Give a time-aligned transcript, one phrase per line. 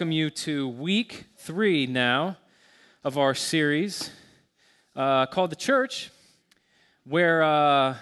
[0.00, 2.34] welcome you to week three now
[3.04, 4.08] of our series
[4.96, 6.10] uh, called The Church,
[7.04, 7.96] where uh,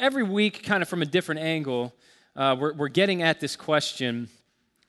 [0.00, 1.94] every week, kind of from a different angle,
[2.34, 4.28] uh, we're, we're, getting at this question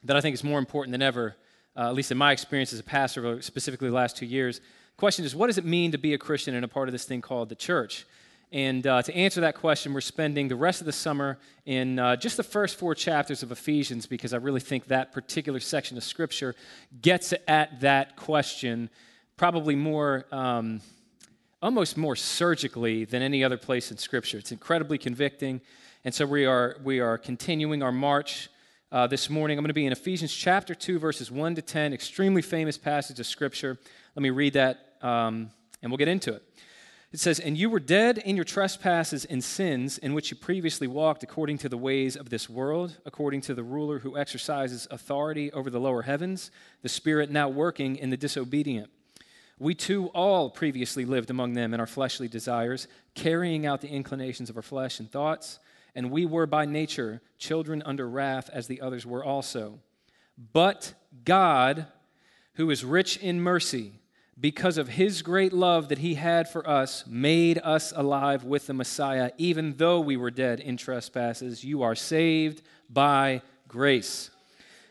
[0.04, 1.36] that I think is more important than ever,
[1.78, 4.58] uh, at least in my experience as a pastor, specifically the last two years.
[4.58, 6.92] The question is, what does it mean to be a Christian and a part of
[6.92, 8.08] this thing called the church?
[8.52, 12.16] And uh, to answer that question, we're spending the rest of the summer in uh,
[12.16, 16.04] just the first four chapters of Ephesians because I really think that particular section of
[16.04, 16.56] Scripture
[17.00, 18.90] gets at that question
[19.38, 20.82] probably more, um,
[21.62, 24.40] almost more surgically than any other place in Scripture.
[24.40, 25.62] It's incredibly convicting.
[26.04, 28.50] And so we are, we are continuing our march
[28.92, 29.60] uh, this morning.
[29.60, 33.20] I'm going to be in Ephesians chapter 2, verses 1 to 10, extremely famous passage
[33.20, 33.78] of Scripture.
[34.16, 35.52] Let me read that um,
[35.84, 36.44] and we'll get into it.
[37.12, 40.86] It says, And you were dead in your trespasses and sins in which you previously
[40.86, 45.52] walked according to the ways of this world, according to the ruler who exercises authority
[45.52, 46.52] over the lower heavens,
[46.84, 48.92] the spirit now working in the disobedient.
[49.58, 54.50] We too all previously lived among them in our fleshly desires, carrying out the inclinations
[54.50, 55.60] of our flesh and thoughts,
[55.96, 59.80] and we were by nature children under wrath as the others were also.
[60.54, 60.94] But
[61.26, 61.88] God,
[62.54, 63.99] who is rich in mercy,
[64.40, 68.74] because of his great love that he had for us, made us alive with the
[68.74, 71.64] Messiah, even though we were dead in trespasses.
[71.64, 74.30] You are saved by grace.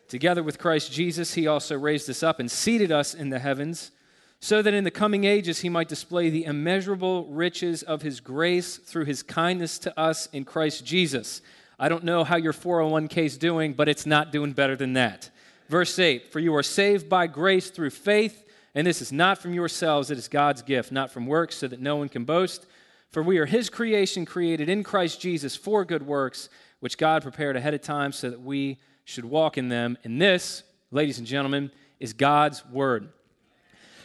[0.07, 3.91] Together with Christ Jesus, he also raised us up and seated us in the heavens,
[4.41, 8.77] so that in the coming ages he might display the immeasurable riches of his grace
[8.77, 11.41] through his kindness to us in Christ Jesus.
[11.79, 15.31] I don't know how your 401k is doing, but it's not doing better than that.
[15.69, 19.55] Verse 8 For you are saved by grace through faith and this is not from
[19.55, 22.67] yourselves, it is God's gift, not from works, so that no one can boast.
[23.11, 26.49] For we are his creation, created in Christ Jesus for good works,
[26.81, 29.97] which God prepared ahead of time so that we should walk in them.
[30.05, 33.09] And this, ladies and gentlemen, is God's word.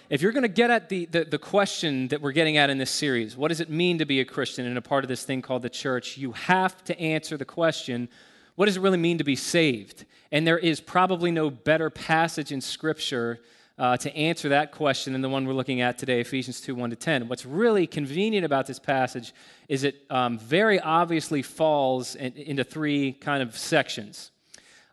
[0.09, 2.77] If you're going to get at the, the, the, question that we're getting at in
[2.77, 5.23] this series, what does it mean to be a Christian and a part of this
[5.23, 6.17] thing called the church?
[6.17, 8.09] You have to answer the question
[8.55, 10.05] what does it really mean to be saved?
[10.31, 13.39] And there is probably no better passage in Scripture
[13.77, 16.91] uh, to answer that question and the one we're looking at today, Ephesians 2 1
[16.91, 17.27] to 10.
[17.27, 19.33] What's really convenient about this passage
[19.67, 24.31] is it um, very obviously falls in, into three kind of sections.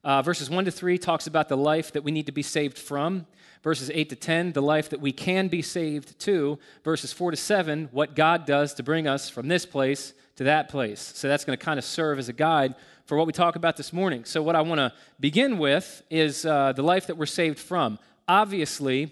[0.03, 2.79] Uh, verses 1 to 3 talks about the life that we need to be saved
[2.79, 3.27] from.
[3.63, 6.59] Verses 8 to 10, the life that we can be saved to.
[6.83, 10.71] Verses 4 to 7, what God does to bring us from this place to that
[10.71, 11.13] place.
[11.15, 12.75] So that's going to kind of serve as a guide
[13.05, 14.25] for what we talk about this morning.
[14.25, 17.99] So, what I want to begin with is uh, the life that we're saved from
[18.31, 19.11] obviously,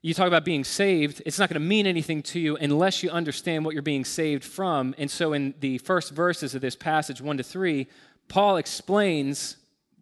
[0.00, 3.10] you talk about being saved, it's not going to mean anything to you unless you
[3.10, 4.94] understand what you're being saved from.
[4.96, 7.88] And so, in the first verses of this passage, 1 to 3,
[8.28, 9.56] Paul explains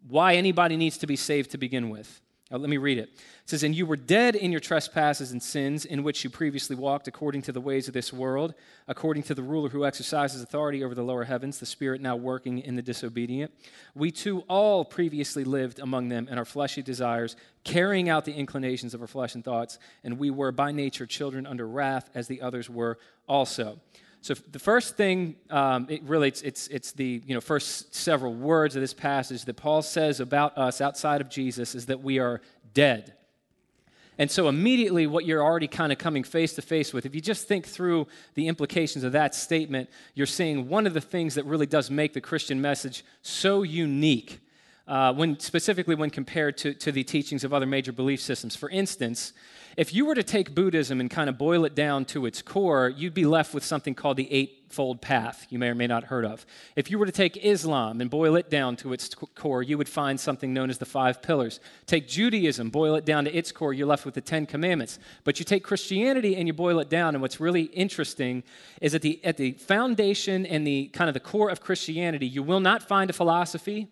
[0.07, 2.21] why anybody needs to be saved to begin with.
[2.49, 3.09] Now, let me read it.
[3.09, 6.77] It says, And you were dead in your trespasses and sins in which you previously
[6.77, 8.53] walked according to the ways of this world,
[8.87, 12.59] according to the ruler who exercises authority over the lower heavens, the spirit now working
[12.59, 13.51] in the disobedient.
[13.95, 17.35] We too all previously lived among them in our fleshly desires,
[17.65, 21.45] carrying out the inclinations of our flesh and thoughts, and we were by nature children
[21.45, 22.97] under wrath, as the others were
[23.27, 23.77] also.
[24.21, 28.33] So the first thing, um, it really, it's, it's, it's the you know, first several
[28.33, 32.19] words of this passage that Paul says about us outside of Jesus is that we
[32.19, 32.41] are
[32.73, 33.13] dead.
[34.19, 37.21] And so, immediately, what you're already kind of coming face to face with, if you
[37.21, 41.45] just think through the implications of that statement, you're seeing one of the things that
[41.45, 44.39] really does make the Christian message so unique,
[44.87, 48.55] uh, when, specifically when compared to, to the teachings of other major belief systems.
[48.55, 49.33] For instance,
[49.77, 52.89] if you were to take Buddhism and kind of boil it down to its core,
[52.89, 56.09] you'd be left with something called the Eightfold Path, you may or may not have
[56.09, 56.47] heard of.
[56.75, 59.87] If you were to take Islam and boil it down to its core, you would
[59.87, 61.59] find something known as the Five Pillars.
[61.85, 64.97] Take Judaism, boil it down to its core, you're left with the Ten Commandments.
[65.23, 68.41] But you take Christianity and you boil it down, and what's really interesting
[68.81, 72.41] is at the, at the foundation and the kind of the core of Christianity, you
[72.41, 73.89] will not find a philosophy,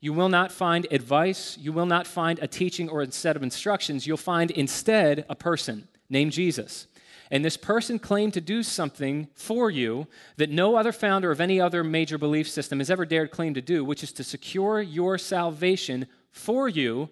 [0.00, 1.58] you will not find advice.
[1.58, 4.06] You will not find a teaching or a set of instructions.
[4.06, 6.86] You'll find instead a person named Jesus.
[7.30, 10.06] And this person claimed to do something for you
[10.36, 13.60] that no other founder of any other major belief system has ever dared claim to
[13.60, 17.10] do, which is to secure your salvation for you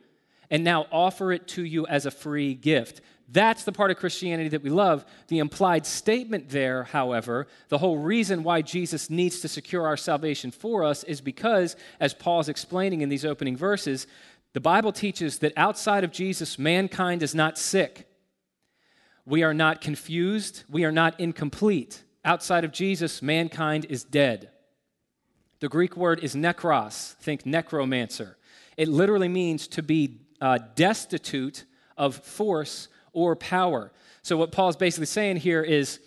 [0.51, 3.01] and now offer it to you as a free gift.
[3.29, 5.05] That's the part of Christianity that we love.
[5.29, 10.53] The implied statement there, however, the whole reason why Jesus needs to secure our salvation
[10.53, 14.07] for us is because, as Paul's explaining in these opening verses,
[14.53, 18.09] the Bible teaches that outside of Jesus, mankind is not sick.
[19.25, 20.63] We are not confused.
[20.71, 22.05] We are not incomplete.
[22.25, 24.51] Outside of Jesus, mankind is dead.
[25.59, 27.15] The Greek word is nekros.
[27.15, 28.37] Think necromancer.
[28.77, 31.65] It literally means to be uh, destitute
[31.97, 33.91] of force or power.
[34.23, 35.99] So, what Paul's basically saying here is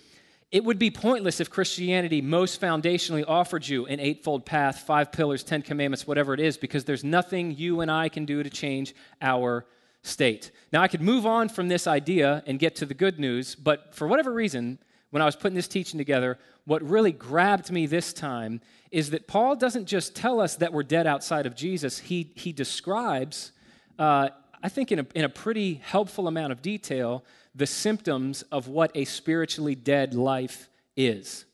[0.52, 5.44] it would be pointless if Christianity most foundationally offered you an eightfold path, five pillars,
[5.44, 8.94] ten commandments, whatever it is, because there's nothing you and I can do to change
[9.22, 9.66] our
[10.04, 10.52] state.
[10.72, 13.94] Now, I could move on from this idea and get to the good news, but
[13.94, 14.80] for whatever reason,
[15.10, 18.62] when I was putting this teaching together, what really grabbed me this time
[18.92, 22.54] is that Paul doesn't just tell us that we're dead outside of Jesus, he, he
[22.54, 23.52] describes,
[23.98, 24.30] uh,
[24.62, 27.24] I think, in a, in a pretty helpful amount of detail,
[27.56, 31.46] the symptoms of what a spiritually dead life is.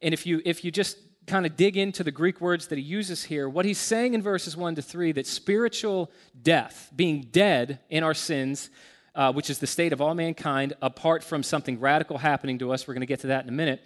[0.00, 2.84] And if you, if you just kind of dig into the Greek words that he
[2.84, 6.10] uses here, what he's saying in verses 1 to 3 that spiritual
[6.42, 8.70] death, being dead in our sins,
[9.14, 12.86] uh, which is the state of all mankind, apart from something radical happening to us,
[12.88, 13.84] we're going to get to that in a minute.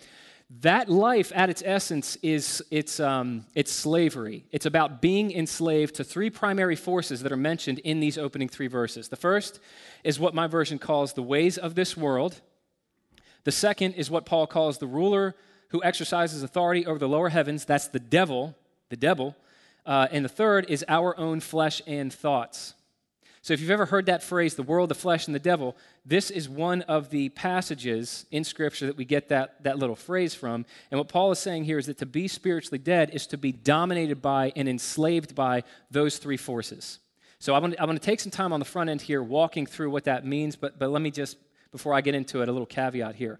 [0.60, 4.44] That life, at its essence, is it's, um, it's slavery.
[4.52, 8.68] It's about being enslaved to three primary forces that are mentioned in these opening three
[8.68, 9.08] verses.
[9.08, 9.58] The first
[10.04, 12.40] is what my version calls the ways of this world.
[13.42, 15.34] The second is what Paul calls the ruler
[15.70, 17.64] who exercises authority over the lower heavens.
[17.64, 18.54] That's the devil,
[18.88, 19.34] the devil.
[19.84, 22.74] Uh, and the third is our own flesh and thoughts.
[23.46, 26.32] So, if you've ever heard that phrase, the world, the flesh, and the devil, this
[26.32, 30.66] is one of the passages in Scripture that we get that, that little phrase from.
[30.90, 33.52] And what Paul is saying here is that to be spiritually dead is to be
[33.52, 35.62] dominated by and enslaved by
[35.92, 36.98] those three forces.
[37.38, 39.22] So, I want, to, I want to take some time on the front end here
[39.22, 41.36] walking through what that means, but, but let me just,
[41.70, 43.38] before I get into it, a little caveat here.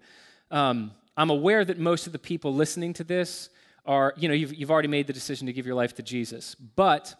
[0.51, 3.49] Um, I'm aware that most of the people listening to this
[3.85, 6.55] are, you know, you've, you've already made the decision to give your life to Jesus.
[6.55, 7.13] But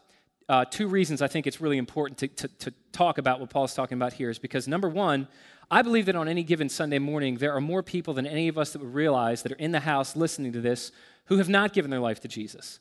[0.49, 3.73] uh, two reasons I think it's really important to, to, to talk about what Paul's
[3.73, 5.27] talking about here is because number one,
[5.69, 8.57] I believe that on any given Sunday morning, there are more people than any of
[8.57, 10.91] us that would realize that are in the house listening to this
[11.25, 12.79] who have not given their life to Jesus.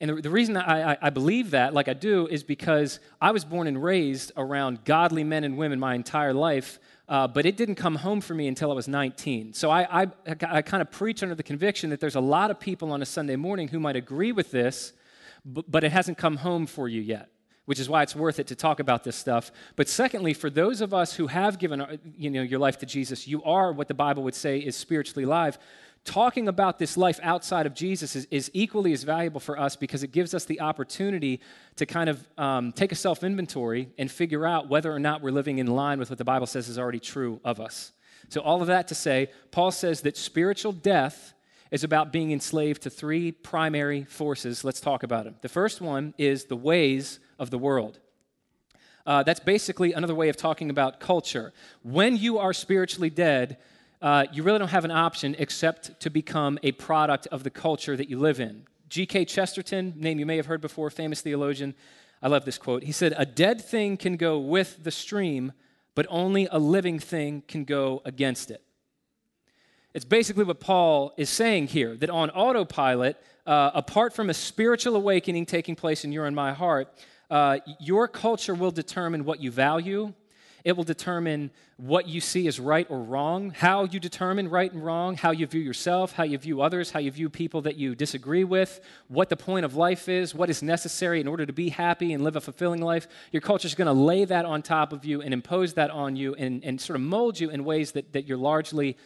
[0.00, 3.30] And the, the reason I, I, I, believe that, like I do, is because I
[3.30, 6.78] was born and raised around godly men and women my entire life
[7.08, 9.52] uh, but it didn't come home for me until I was 19.
[9.52, 12.58] So I, I, I kind of preach under the conviction that there's a lot of
[12.58, 14.92] people on a Sunday morning who might agree with this,
[15.46, 17.30] but, it hasn't come home for you yet
[17.66, 19.50] which is why it's worth it to talk about this stuff.
[19.74, 22.86] But secondly, for those of us who have given uh, you know, your life to
[22.86, 25.58] Jesus, you are what the Bible would say is spiritually alive
[26.06, 30.02] talking about this life outside of Jesus is, is, equally as valuable for us because
[30.02, 31.40] it gives us the opportunity
[31.74, 35.32] to kind of um, take a self inventory and figure out whether or not we're
[35.32, 37.92] living in line with what the Bible says is already true of us.
[38.28, 41.34] So, all of that to say, Paul says that spiritual death
[41.70, 44.64] is about being enslaved to three primary forces.
[44.64, 45.36] Let's talk about them.
[45.42, 47.98] The first one is the ways of the world.
[49.04, 51.52] Uh, that's basically another way of talking about culture.
[51.82, 53.58] When you are spiritually dead,
[54.02, 57.96] uh, you really don't have an option except to become a product of the culture
[57.96, 58.64] that you live in.
[58.88, 59.24] G.K.
[59.24, 61.74] Chesterton, name you may have heard before, famous theologian,
[62.22, 62.82] I love this quote.
[62.82, 65.52] He said, A dead thing can go with the stream,
[65.94, 68.62] but only a living thing can go against it.
[69.96, 73.16] It's basically what Paul is saying here that on autopilot,
[73.46, 76.92] uh, apart from a spiritual awakening taking place in your and my heart,
[77.30, 80.12] uh, your culture will determine what you value,
[80.64, 84.84] it will determine what you see as right or wrong, how you determine right and
[84.84, 87.94] wrong, how you view yourself, how you view others, how you view people that you
[87.94, 91.70] disagree with, what the point of life is, what is necessary in order to be
[91.70, 93.08] happy and live a fulfilling life.
[93.32, 96.16] Your culture is going to lay that on top of you and impose that on
[96.16, 98.98] you and, and sort of mold you in ways that, that you're largely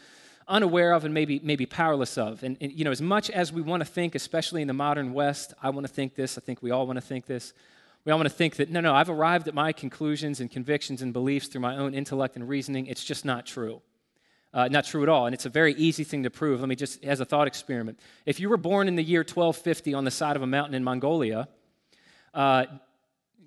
[0.51, 2.43] unaware of and maybe, maybe powerless of.
[2.43, 5.15] And, and you know, as much as we want to think, especially in the modern
[5.15, 7.55] West, I want to think this, I think we all want to think this
[8.05, 11.03] we all want to think that, no, no, I've arrived at my conclusions and convictions
[11.03, 12.87] and beliefs through my own intellect and reasoning.
[12.87, 13.83] It's just not true.
[14.55, 15.27] Uh, not true at all.
[15.27, 16.61] And it's a very easy thing to prove.
[16.61, 18.01] Let me just, as a thought experiment.
[18.25, 20.83] If you were born in the year 1250 on the side of a mountain in
[20.83, 21.47] Mongolia,
[22.33, 22.65] uh,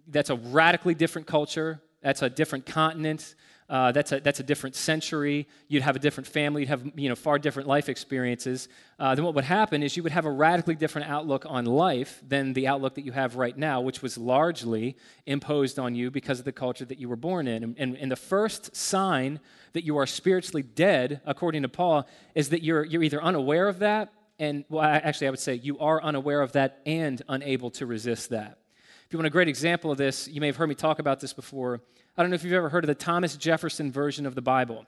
[0.07, 3.35] that's a radically different culture, that's a different continent.
[3.73, 5.47] Uh, that's, a, that's a different century.
[5.67, 6.61] You'd have a different family.
[6.61, 8.67] You'd have you know, far different life experiences.
[8.99, 12.21] Uh, then what would happen is you would have a radically different outlook on life
[12.27, 16.37] than the outlook that you have right now, which was largely imposed on you because
[16.37, 17.63] of the culture that you were born in.
[17.63, 19.39] And, and, and the first sign
[19.71, 23.79] that you are spiritually dead, according to Paul, is that you're, you're either unaware of
[23.79, 27.87] that, and well, actually, I would say you are unaware of that and unable to
[27.87, 28.59] resist that.
[29.07, 31.19] If you want a great example of this, you may have heard me talk about
[31.19, 31.81] this before.
[32.15, 34.85] I don't know if you've ever heard of the Thomas Jefferson version of the Bible.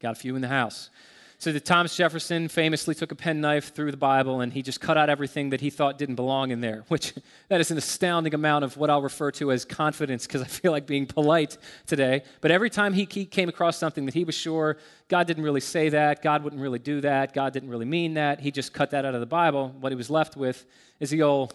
[0.00, 0.90] Got a few in the house.
[1.38, 4.98] So the Thomas Jefferson famously took a penknife through the Bible and he just cut
[4.98, 7.14] out everything that he thought didn't belong in there, which
[7.48, 10.72] that is an astounding amount of what I'll refer to as confidence because I feel
[10.72, 12.24] like being polite today.
[12.42, 14.76] But every time he came across something that he was sure
[15.08, 18.40] God didn't really say that, God wouldn't really do that, God didn't really mean that,
[18.40, 19.74] he just cut that out of the Bible.
[19.80, 20.66] What he was left with
[21.00, 21.54] is the old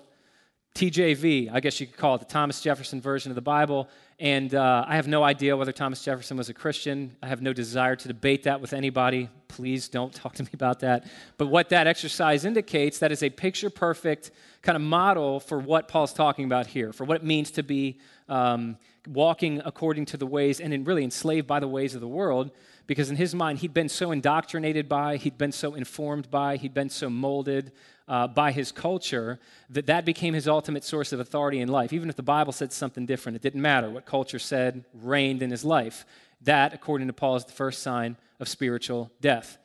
[0.76, 3.88] TJV, I guess you could call it the Thomas Jefferson version of the Bible.
[4.20, 7.16] And uh, I have no idea whether Thomas Jefferson was a Christian.
[7.24, 9.30] I have no desire to debate that with anybody.
[9.48, 11.06] Please don't talk to me about that.
[11.38, 14.32] But what that exercise indicates, that is a picture perfect
[14.64, 17.98] kind of model for what Paul's talking about here, for what it means to be
[18.28, 18.78] um,
[19.08, 22.52] walking according to the ways and really enslaved by the ways of the world.
[22.86, 26.74] Because in his mind, he'd been so indoctrinated by, he'd been so informed by, he'd
[26.74, 27.72] been so molded
[28.08, 31.92] uh, by his culture that that became his ultimate source of authority in life.
[31.92, 33.90] Even if the Bible said something different, it didn't matter.
[33.90, 36.06] What culture said reigned in his life.
[36.42, 39.58] That, according to Paul, is the first sign of spiritual death.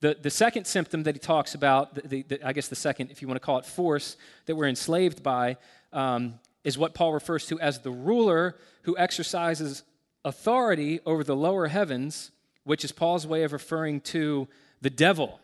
[0.00, 3.10] The, the second symptom that he talks about, the, the, the, I guess the second,
[3.10, 5.56] if you want to call it force, that we're enslaved by,
[5.92, 9.82] um, is what Paul refers to as the ruler who exercises
[10.24, 12.30] authority over the lower heavens,
[12.62, 14.46] which is Paul's way of referring to
[14.80, 15.40] the devil.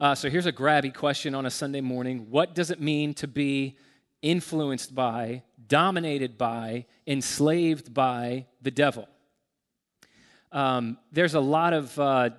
[0.00, 3.28] Uh, so here's a grabby question on a Sunday morning What does it mean to
[3.28, 3.76] be
[4.22, 9.06] influenced by, dominated by, enslaved by the devil?
[10.52, 12.30] Um, there's a lot of uh,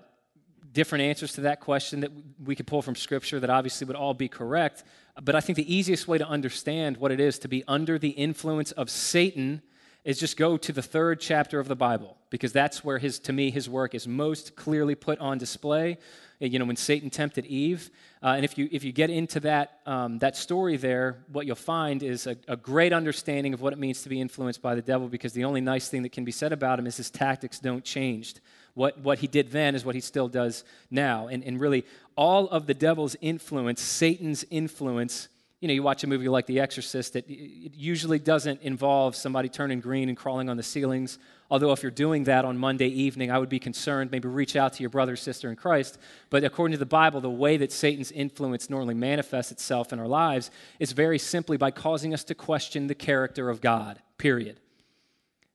[0.72, 2.12] different answers to that question that
[2.44, 4.84] we could pull from Scripture that obviously would all be correct.
[5.22, 8.10] But I think the easiest way to understand what it is to be under the
[8.10, 9.62] influence of Satan
[10.03, 13.34] is just go to the third chapter of the Bible because that's where his to
[13.34, 15.98] me his work is most clearly put on display
[16.41, 17.91] you know, when Satan tempted Eve.
[18.24, 21.55] Uh, and if you, if you get into that, um, that story there, what you'll
[21.55, 24.81] find is a, a, great understanding of what it means to be influenced by the
[24.81, 27.60] devil because the only nice thing that can be said about him is his tactics
[27.60, 28.36] don't change.
[28.74, 31.27] What, what he did then is what he still does now.
[31.27, 35.27] And, and really, all of the devil's influence, Satan's influence,
[35.62, 39.48] you know, you watch a movie like The Exorcist, it, it usually doesn't involve somebody
[39.48, 41.18] turning green and crawling on the ceilings
[41.51, 44.10] Although, if you're doing that on Monday evening, I would be concerned.
[44.10, 45.98] Maybe reach out to your brother or sister in Christ.
[46.30, 50.08] But according to the Bible, the way that Satan's influence normally manifests itself in our
[50.08, 50.50] lives
[50.80, 54.62] is very simply by causing us to question the character of God, period.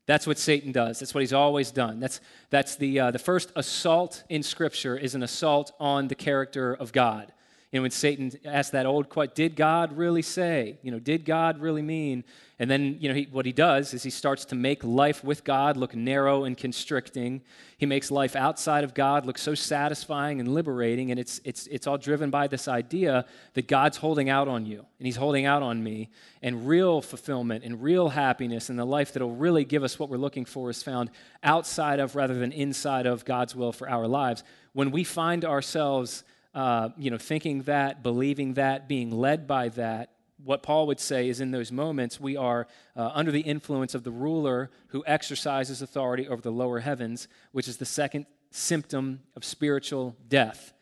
[0.04, 1.00] That's what Satan does.
[1.00, 1.98] That's what he's always done.
[1.98, 2.20] That's,
[2.50, 6.92] that's the, uh, the first assault in Scripture is an assault on the character of
[6.92, 7.32] God.
[7.72, 10.78] You know, when Satan asked that old question, did God really say?
[10.82, 12.22] You know, did God really mean?
[12.60, 15.42] And then, you know, he, what he does is he starts to make life with
[15.42, 17.42] God look narrow and constricting.
[17.76, 21.10] He makes life outside of God look so satisfying and liberating.
[21.10, 24.78] And it's, it's, it's all driven by this idea that God's holding out on you
[24.98, 26.08] and he's holding out on me.
[26.42, 30.18] And real fulfillment and real happiness and the life that'll really give us what we're
[30.18, 31.10] looking for is found
[31.42, 34.44] outside of rather than inside of God's will for our lives.
[34.72, 36.22] When we find ourselves
[36.56, 41.28] uh, you know, thinking that, believing that, being led by that, what Paul would say
[41.28, 45.82] is in those moments, we are uh, under the influence of the ruler who exercises
[45.82, 50.72] authority over the lower heavens, which is the second symptom of spiritual death.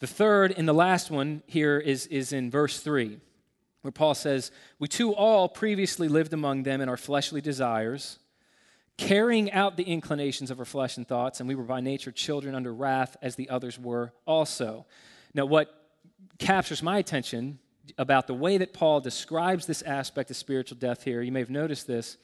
[0.00, 3.20] The third and the last one here is, is in verse 3,
[3.82, 8.18] where Paul says, We too all previously lived among them in our fleshly desires,
[8.96, 12.54] carrying out the inclinations of our flesh and thoughts, and we were by nature children
[12.54, 14.86] under wrath as the others were also.
[15.34, 15.68] Now, what
[16.38, 17.58] captures my attention
[17.98, 21.50] about the way that Paul describes this aspect of spiritual death here, you may have
[21.50, 22.16] noticed this.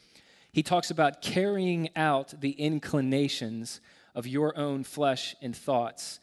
[0.53, 3.81] He talks about carrying out the inclinations
[4.15, 6.19] of your own flesh and thoughts.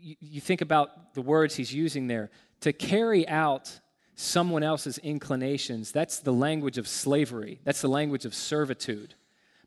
[0.00, 2.30] You think about the words he's using there.
[2.60, 3.80] To carry out
[4.14, 9.14] someone else's inclinations, that's the language of slavery, that's the language of servitude.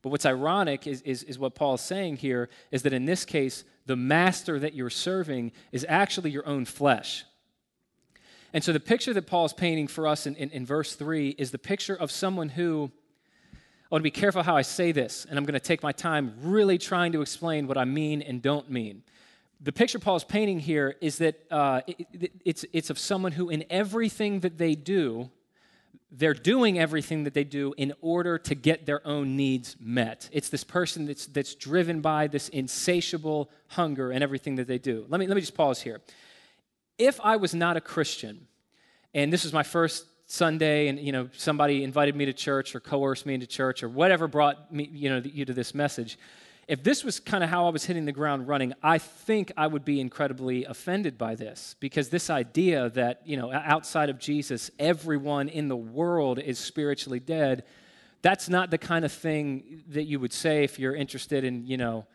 [0.02, 3.26] But what's ironic is, is, is what Paul is saying here is that in this
[3.26, 7.26] case, the master that you're serving is actually your own flesh.
[8.54, 11.52] And so the picture that Paul's painting for us in, in, in, verse 3 is
[11.52, 12.92] the picture of someone who,
[13.54, 13.58] I
[13.92, 16.34] want to be careful how I say this, and I'm going to take my time
[16.42, 19.04] really trying to explain what I mean and don't mean.
[19.62, 23.50] The picture Paul's painting here is that uh, it, it, it's, it's of someone who,
[23.50, 25.30] in everything that they do,
[26.12, 30.28] they're doing everything that they do in order to get their own needs met.
[30.32, 35.06] It's this person that's, that's driven by this insatiable hunger in everything that they do.
[35.08, 36.02] Let me, let me just pause here.
[36.98, 38.48] If I was not a Christian,
[39.14, 42.80] and this was my first Sunday, and you know somebody invited me to church or
[42.80, 46.20] coerced me into church or whatever brought me, you know, you to this message,
[46.70, 49.66] if this was kind of how I was hitting the ground running, I think I
[49.66, 54.70] would be incredibly offended by this because this idea that, you know, outside of Jesus,
[54.78, 57.64] everyone in the world is spiritually dead,
[58.22, 61.76] that's not the kind of thing that you would say if you're interested in, you
[61.76, 62.06] know,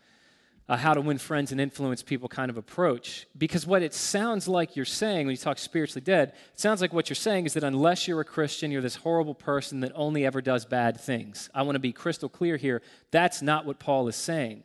[0.68, 3.26] uh, how to win friends and influence people kind of approach.
[3.36, 6.92] Because what it sounds like you're saying when you talk spiritually dead, it sounds like
[6.92, 10.24] what you're saying is that unless you're a Christian, you're this horrible person that only
[10.24, 11.50] ever does bad things.
[11.54, 12.80] I want to be crystal clear here.
[13.10, 14.62] That's not what Paul is saying.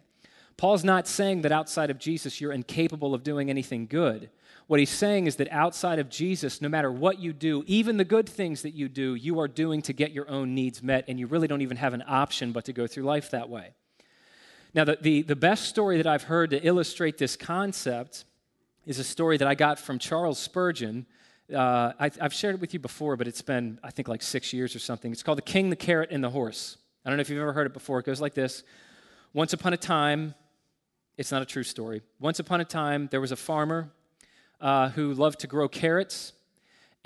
[0.56, 4.30] Paul's not saying that outside of Jesus you're incapable of doing anything good.
[4.68, 8.06] What he's saying is that outside of Jesus, no matter what you do, even the
[8.06, 11.20] good things that you do, you are doing to get your own needs met, and
[11.20, 13.74] you really don't even have an option but to go through life that way.
[14.74, 18.26] Now, the, the, the best story that I've heard to illustrate this concept
[18.86, 21.08] is a story that I got from Charles Spurgeon.
[21.52, 24.54] Uh, I, have shared it with you before, but it's been, I think, like six
[24.54, 25.12] years or something.
[25.12, 26.78] It's called The King, the Carrot, and the Horse.
[27.04, 27.98] I don't know if you've ever heard it before.
[28.00, 28.64] It goes like this
[29.34, 30.36] Once upon a time,
[31.18, 32.04] it's not a true story.
[32.20, 33.90] Once upon a time, there was a farmer
[34.62, 36.34] uh, who loved to grow carrots.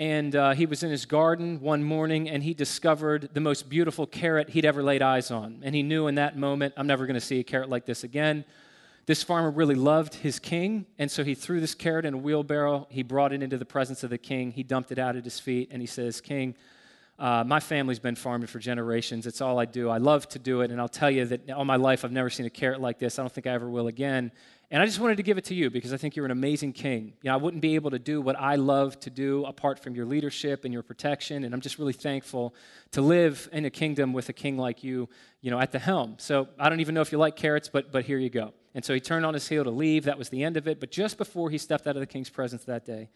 [0.00, 4.06] And uh, he was in his garden one morning and he discovered the most beautiful
[4.06, 5.60] carrot he'd ever laid eyes on.
[5.62, 8.02] And he knew in that moment, I'm never going to see a carrot like this
[8.02, 8.44] again.
[9.06, 12.86] This farmer really loved his king, and so he threw this carrot in a wheelbarrow.
[12.88, 14.50] He brought it into the presence of the king.
[14.50, 16.54] He dumped it out at his feet, and he says, King,
[17.18, 19.26] uh, my family's been farming for generations.
[19.26, 19.90] It's all I do.
[19.90, 22.30] I love to do it, and I'll tell you that all my life I've never
[22.30, 23.18] seen a carrot like this.
[23.18, 24.32] I don't think I ever will again.
[24.74, 26.72] And I just wanted to give it to you because I think you're an amazing
[26.72, 27.12] king.
[27.22, 29.94] You know, I wouldn't be able to do what I love to do apart from
[29.94, 31.44] your leadership and your protection.
[31.44, 32.56] And I'm just really thankful
[32.90, 35.08] to live in a kingdom with a king like you,
[35.42, 36.16] you know, at the helm.
[36.18, 38.52] So I don't even know if you like carrots, but, but here you go.
[38.74, 40.06] And so he turned on his heel to leave.
[40.06, 40.80] That was the end of it.
[40.80, 43.10] But just before he stepped out of the king's presence that day,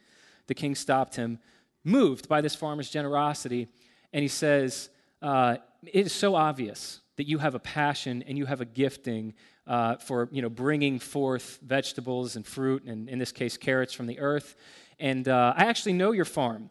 [0.47, 1.41] the king stopped him,
[1.83, 3.67] moved by this farmer's generosity.
[4.13, 4.91] And he says,
[5.23, 9.35] uh, It is so obvious that you have a passion and you have a gifting
[9.67, 14.07] uh, for you know, bringing forth vegetables and fruit, and in this case, carrots from
[14.07, 14.57] the earth.
[14.99, 16.71] And uh, I actually know your farm,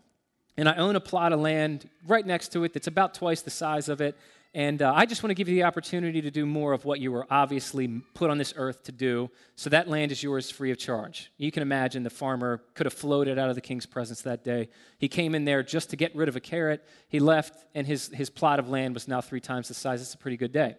[0.57, 3.51] and I own a plot of land right next to it that's about twice the
[3.51, 4.17] size of it.
[4.53, 6.99] And uh, I just want to give you the opportunity to do more of what
[6.99, 9.29] you were obviously put on this earth to do.
[9.55, 11.31] So that land is yours free of charge.
[11.37, 14.69] You can imagine the farmer could have floated out of the king's presence that day.
[14.97, 16.83] He came in there just to get rid of a carrot.
[17.09, 20.01] He left, and his, his plot of land was now three times the size.
[20.01, 20.75] It's a pretty good day.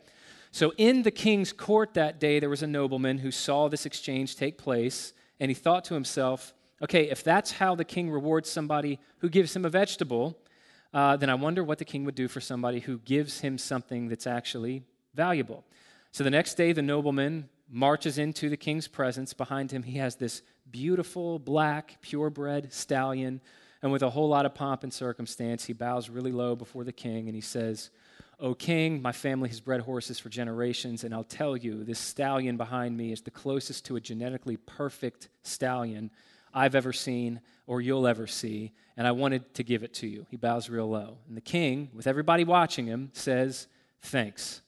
[0.51, 4.35] So, in the king's court that day, there was a nobleman who saw this exchange
[4.37, 8.99] take place, and he thought to himself, okay, if that's how the king rewards somebody
[9.19, 10.39] who gives him a vegetable,
[10.93, 14.09] uh, then I wonder what the king would do for somebody who gives him something
[14.09, 14.83] that's actually
[15.15, 15.65] valuable.
[16.13, 19.35] So, the next day, the nobleman marches into the king's presence.
[19.35, 23.41] Behind him, he has this beautiful, black, purebred stallion.
[23.83, 26.93] And with a whole lot of pomp and circumstance, he bows really low before the
[26.93, 27.91] king and he says,
[28.41, 32.57] O king, my family has bred horses for generations, and I'll tell you, this stallion
[32.57, 36.13] behind me is the closest to a genetically perfect stallion
[36.55, 40.27] I've ever seen or you'll ever see, and I wanted to give it to you.
[40.31, 41.19] He bows real low.
[41.29, 43.69] And the king, with everybody watching him, says,
[44.01, 44.63] Thanks.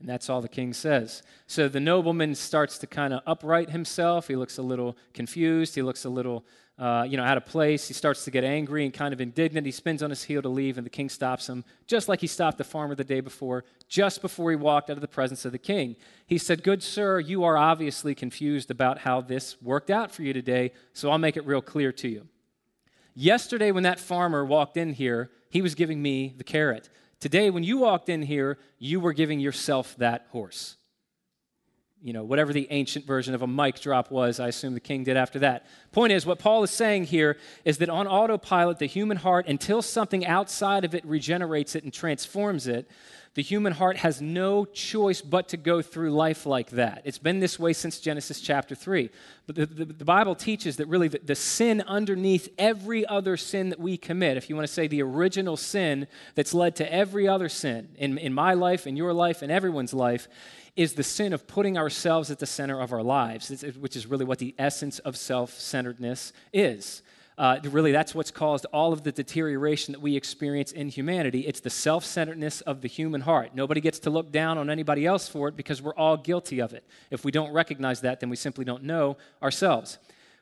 [0.00, 1.22] And that's all the king says.
[1.46, 4.26] So the nobleman starts to kind of upright himself.
[4.26, 5.74] He looks a little confused.
[5.74, 6.44] He looks a little
[6.78, 7.86] uh, you know, out of place.
[7.86, 9.66] He starts to get angry and kind of indignant.
[9.66, 12.26] He spins on his heel to leave, and the king stops him, just like he
[12.26, 15.52] stopped the farmer the day before, just before he walked out of the presence of
[15.52, 15.96] the king.
[16.26, 20.32] He said, Good sir, you are obviously confused about how this worked out for you
[20.32, 22.26] today, so I'll make it real clear to you.
[23.14, 26.88] Yesterday, when that farmer walked in here, he was giving me the carrot.
[27.20, 30.76] Today, when you walked in here, you were giving yourself that horse
[32.02, 35.04] you know, whatever the ancient version of a mic drop was, I assume the king
[35.04, 35.66] did after that.
[35.92, 39.82] Point is, what Paul is saying here is that on autopilot, the human heart, until
[39.82, 42.90] something outside of it regenerates it and transforms it,
[43.34, 47.00] the human heart has no choice but to go through life like that.
[47.04, 49.08] It's been this way since Genesis chapter 3.
[49.46, 53.70] But the, the, the Bible teaches that really the, the sin underneath every other sin
[53.70, 57.26] that we commit, if you want to say the original sin that's led to every
[57.26, 60.28] other sin in, in my life, in your life, in everyone's life,
[60.76, 64.24] is the sin of putting ourselves at the center of our lives, which is really
[64.24, 67.02] what the essence of self centeredness is.
[67.38, 71.40] Uh, really, that's what's caused all of the deterioration that we experience in humanity.
[71.40, 73.54] It's the self centeredness of the human heart.
[73.54, 76.72] Nobody gets to look down on anybody else for it because we're all guilty of
[76.72, 76.84] it.
[77.10, 79.98] If we don't recognize that, then we simply don't know ourselves.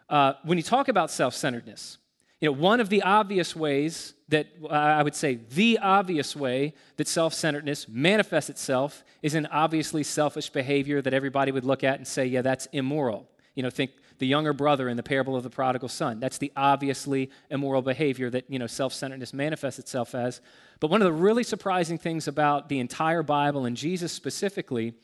[0.09, 1.99] Uh, when you talk about self centeredness,
[2.41, 6.75] you know, one of the obvious ways that uh, I would say the obvious way
[6.97, 11.97] that self centeredness manifests itself is in obviously selfish behavior that everybody would look at
[11.97, 13.29] and say, yeah, that's immoral.
[13.55, 16.21] You know, think the younger brother in the parable of the prodigal son.
[16.21, 20.41] That's the obviously immoral behavior that, you know, self centeredness manifests itself as.
[20.79, 24.95] But one of the really surprising things about the entire Bible and Jesus specifically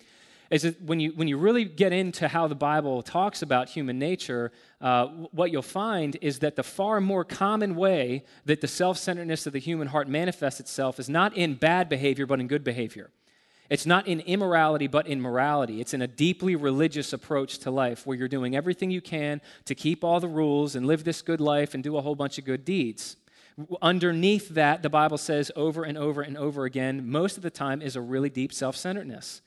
[0.51, 3.99] is that when you, when you really get into how the Bible talks about human
[3.99, 8.99] nature, uh, what you'll find is that the far more common way that the self
[8.99, 12.65] centeredness of the human heart manifests itself is not in bad behavior, but in good
[12.65, 13.11] behavior.
[13.69, 15.81] It's not in immorality, but in morality.
[15.81, 19.75] It's in a deeply religious approach to life where you're doing everything you can to
[19.75, 22.45] keep all the rules and live this good life and do a whole bunch of
[22.45, 23.17] good deeds.
[23.83, 27.83] Underneath that, the Bible says over and over and over again, most of the time,
[27.83, 29.41] is a really deep self centeredness.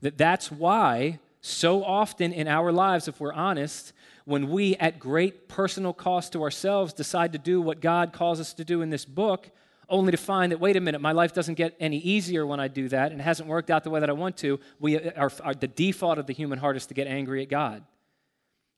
[0.00, 3.92] That that's why so often in our lives, if we're honest,
[4.24, 8.52] when we, at great personal cost to ourselves, decide to do what God calls us
[8.54, 9.50] to do in this book,
[9.88, 12.66] only to find that, wait a minute, my life doesn't get any easier when I
[12.66, 15.30] do that and it hasn't worked out the way that I want to, we are,
[15.44, 17.84] are, the default of the human heart is to get angry at God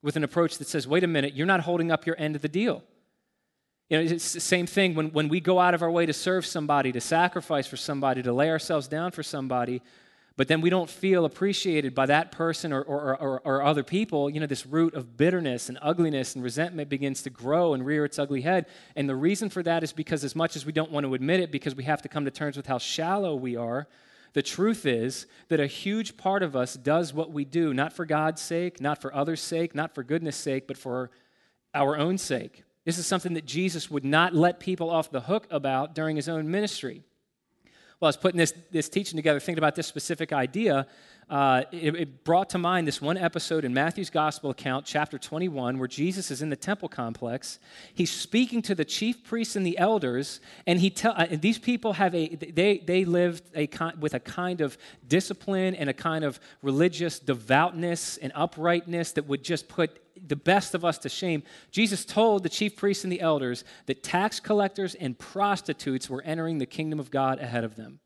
[0.03, 2.43] with an approach that says, wait a minute, you're not holding up your end of
[2.43, 2.83] the deal.
[3.89, 6.13] You know, it's the same thing when, when we go out of our way to
[6.13, 9.81] serve somebody, to sacrifice for somebody, to lay ourselves down for somebody,
[10.39, 14.31] but then we don't feel appreciated by that person or, or, or, or, other people,
[14.31, 18.05] you know, this root of bitterness and ugliness and resentment begins to grow and rear
[18.05, 18.67] its ugly head.
[18.95, 21.41] And the reason for that is because, as much as we don't want to admit
[21.41, 23.89] it, because we have to come to terms with how shallow we are,
[24.33, 28.07] the truth is that a huge part of us does what we do, not for
[28.07, 31.11] God's sake, not for others' sake, not for goodness' sake, but for
[31.75, 32.63] our own sake.
[32.85, 36.29] This is something that Jesus would not let people off the hook about during his
[36.29, 37.03] own ministry
[37.99, 40.87] while I was putting this, this teaching together, thinking about this specific idea,
[41.31, 45.79] uh, it, it, brought to mind this one episode in Matthew's gospel account, chapter 21,
[45.79, 47.59] where Jesus is in the temple complex.
[47.93, 51.95] He's speaking to the chief priests and the elders, and he tell, uh, these people
[51.95, 53.69] have a they they lived a
[54.01, 59.45] with a kind of discipline and a kind of religious devoutness and uprightness that would
[59.45, 63.21] just put the best of us to shame, Jesus told the chief priests and the
[63.21, 68.01] elders that tax collectors and prostitutes were entering the kingdom of God ahead of them.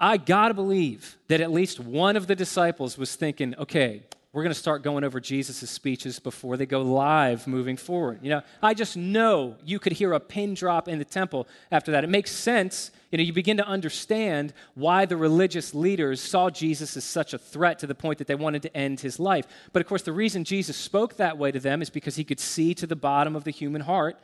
[0.00, 4.54] I gotta believe that at least one of the disciples was thinking, okay, we're to
[4.54, 8.20] start going over Jesus' speeches before they go live moving forward.
[8.22, 11.92] You know, I just know you could hear a pin drop in the temple after
[11.92, 12.04] that.
[12.04, 12.90] It makes sense.
[13.10, 17.38] You know, you begin to understand why the religious leaders saw Jesus as such a
[17.38, 19.46] threat to the point that they wanted to end his life.
[19.72, 22.38] But of course, the reason Jesus spoke that way to them is because he could
[22.38, 24.20] see to the bottom of the human heart.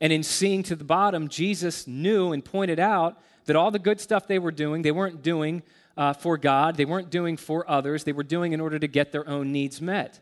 [0.00, 4.00] And in seeing to the bottom, Jesus knew and pointed out that all the good
[4.00, 5.62] stuff they were doing, they weren't doing
[5.96, 9.10] uh, for God, they weren't doing for others, they were doing in order to get
[9.10, 10.20] their own needs met.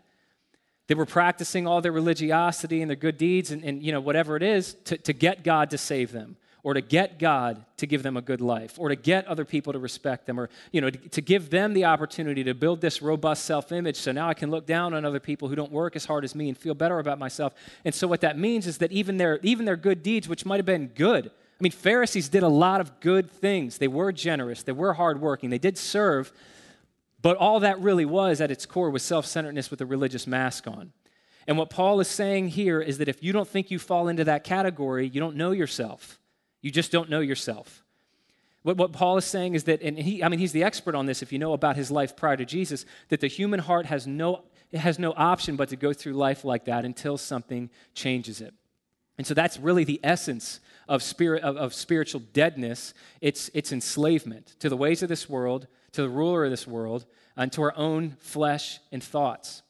[0.87, 4.37] They were practicing all their religiosity and their good deeds and, and you know, whatever
[4.37, 6.37] it is to, to get God to save them
[6.67, 9.73] or to get God to give them a good life, or to get other people
[9.73, 13.01] to respect them, or you know, to, to give them the opportunity to build this
[13.01, 13.95] robust self-image.
[13.95, 16.35] So now I can look down on other people who don't work as hard as
[16.35, 17.55] me and feel better about myself.
[17.85, 20.57] And so what that means is that even their even their good deeds, which might
[20.57, 23.79] have been good, I mean, Pharisees did a lot of good things.
[23.79, 26.33] They were generous, they were hardworking, they did serve,
[27.23, 30.67] but all that really was at its core was self centeredness with a religious mask
[30.67, 30.93] on.
[31.47, 34.25] And what Paul is saying here is that if you don't think you fall into
[34.25, 36.19] that category, you don't know yourself.
[36.61, 37.85] You just don't know yourself.
[38.63, 41.07] What, what Paul is saying is that, and he, I mean, he's the expert on
[41.07, 44.09] this if you know about his life prior to Jesus, that the human heart has
[44.09, 44.43] no,
[44.73, 48.55] it has no option but to go through life like that until something changes it.
[49.19, 52.95] And so that's really the essence of, spirit, of, of spiritual deadness.
[53.21, 57.07] It's, it's enslavement to the ways of this world, to the ruler of this world,
[57.37, 59.63] and to our own flesh and thoughts.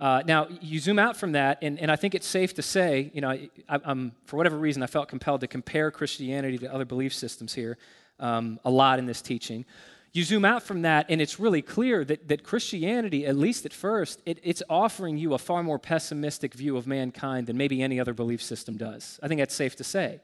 [0.00, 3.10] Uh, now, you zoom out from that, and, and I think it's safe to say,
[3.12, 6.86] you know, I, am for whatever reason, I felt compelled to compare Christianity to other
[6.86, 7.76] belief systems here
[8.18, 9.66] um, a lot in this teaching.
[10.12, 13.72] You zoom out from that, and it's really clear that, that Christianity, at least at
[13.72, 18.00] first, it, it's offering you a far more pessimistic view of mankind than maybe any
[18.00, 19.20] other belief system does.
[19.22, 20.20] I think that's safe to say.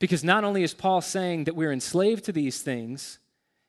[0.00, 3.20] Because not only is Paul saying that we're enslaved to these things,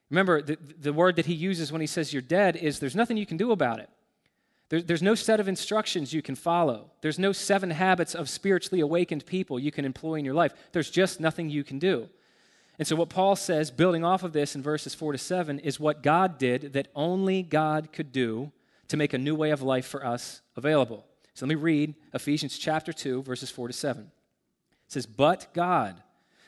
[0.10, 3.16] remember, the, the word that he uses when he says you're dead is there's nothing
[3.16, 3.90] you can do about it.
[4.70, 6.90] There, there's no set of instructions you can follow.
[7.02, 10.54] There's no seven habits of spiritually awakened people you can employ in your life.
[10.72, 12.10] There's just nothing you can do.
[12.78, 15.80] And so, what Paul says, building off of this in verses 4 to 7, is
[15.80, 18.52] what God did that only God could do
[18.90, 21.06] to make a new way of life for us available.
[21.34, 24.04] So, let me read Ephesians chapter 2, verses 4 to 7.
[24.04, 24.10] It
[24.92, 26.02] says, But God,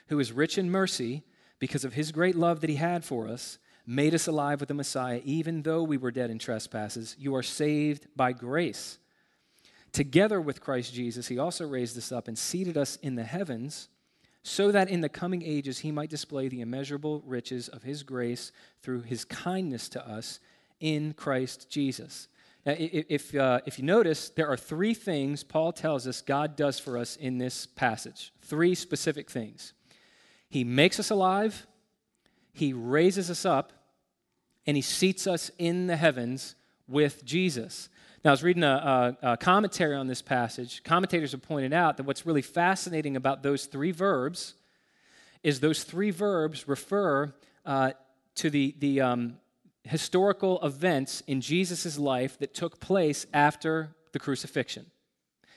[0.07, 1.23] who is rich in mercy,
[1.59, 4.75] because of his great love that he had for us, made us alive with the
[4.75, 7.15] Messiah, even though we were dead in trespasses.
[7.17, 8.97] You are saved by grace.
[9.93, 13.87] Together with Christ Jesus, he also raised us up and seated us in the heavens
[14.47, 18.53] so that in the coming ages he might display the immeasurable riches of his grace
[18.81, 20.39] through his kindness to us
[20.79, 22.29] in Christ Jesus.
[22.65, 26.79] Now, if, uh, if you notice, there are three things Paul tells us God does
[26.79, 28.31] for us in this passage.
[28.41, 29.73] Three specific things.
[30.49, 31.67] He makes us alive,
[32.53, 33.73] He raises us up,
[34.65, 36.55] and He seats us in the heavens
[36.88, 37.89] with Jesus.
[38.23, 40.84] Now, I was reading a, a, a, commentary on this passage.
[40.84, 44.56] Commentators have pointed out that what's really fascinating about those three verbs
[45.43, 47.34] is those three verbs refer
[47.65, 47.91] uh,
[48.36, 49.38] to the, the um,
[49.84, 54.88] historical events in Jesus' life that took place after the crucifixion,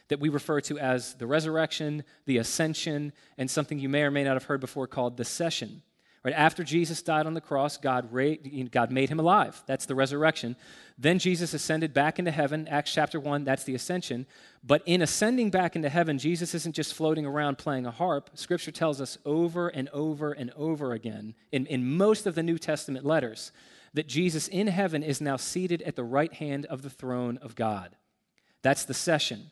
[0.08, 4.22] that we refer to as the resurrection, the ascension, and something you may or may
[4.22, 5.82] not have heard before called the session
[6.22, 8.34] Right after Jesus died on the cross, God, ra-
[8.70, 9.62] God made him alive.
[9.66, 10.54] That's the resurrection.
[10.98, 12.68] Then Jesus ascended back into heaven.
[12.68, 14.26] Acts chapter 1, that's the ascension.
[14.62, 18.28] But in ascending back into heaven, Jesus isn't just floating around playing a harp.
[18.34, 22.58] Scripture tells us over and over and over again in, in most of the New
[22.58, 23.50] Testament letters
[23.94, 27.54] that Jesus in heaven is now seated at the right hand of the throne of
[27.54, 27.96] God.
[28.62, 29.50] That's the session.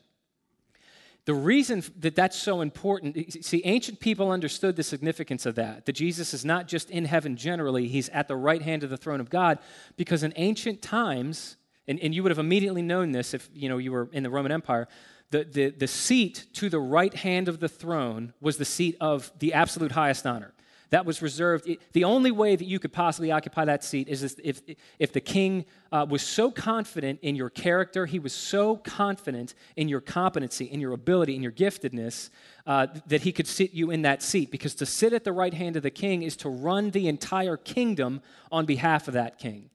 [1.28, 5.92] The reason that that's so important, see, ancient people understood the significance of that, that
[5.92, 9.20] Jesus is not just in heaven generally, he's at the right hand of the throne
[9.20, 9.58] of God,
[9.98, 13.76] because in ancient times, and, and you would have immediately known this if you know
[13.76, 14.88] you were in the Roman Empire,
[15.30, 19.30] the, the, the seat to the right hand of the throne was the seat of
[19.38, 20.54] the absolute highest honor
[20.90, 21.68] that was reserved.
[21.92, 24.60] The only way that you could possibly occupy that seat is if,
[24.98, 29.88] if the king uh, was so confident in your character, he was so confident in
[29.88, 32.30] your competency, in your ability, in your giftedness,
[32.66, 34.50] uh, that he could sit you in that seat.
[34.50, 37.56] Because to sit at the right hand of the king is to run the entire
[37.56, 39.70] kingdom on behalf of that king.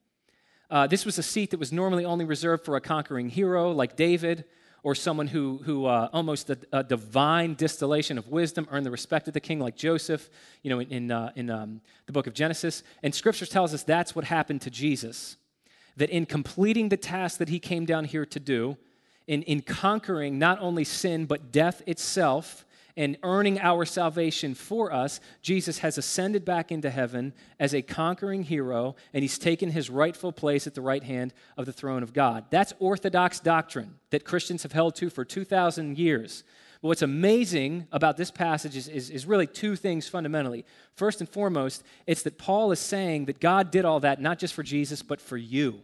[0.69, 3.95] Uh, this was a seat that was normally only reserved for a conquering hero like
[3.95, 4.45] David
[4.83, 9.29] or someone who, who uh, almost a, a, divine distillation of wisdom earned the respect
[9.29, 10.29] of the king, like Joseph,
[10.61, 12.83] you know, in, in, uh, in um, the book of Genesis.
[13.01, 15.37] And scripture tells us that's what happened to Jesus.
[15.95, 18.77] That in completing the task that he came down here to do,
[19.25, 22.62] in, in conquering not only sin, but death itself,
[22.95, 28.43] and earning our salvation for us, Jesus has ascended back into heaven as a conquering
[28.43, 32.13] hero, and he's taken his rightful place at the right hand of the throne of
[32.13, 32.45] God.
[32.49, 36.43] That's orthodox doctrine that Christians have held to for 2,000 years.
[36.81, 40.65] But what's amazing about this passage is, is, is, really two things fundamentally.
[40.95, 44.53] First and foremost, it's that Paul is saying that God did all that not just
[44.53, 45.79] for Jesus, but for you.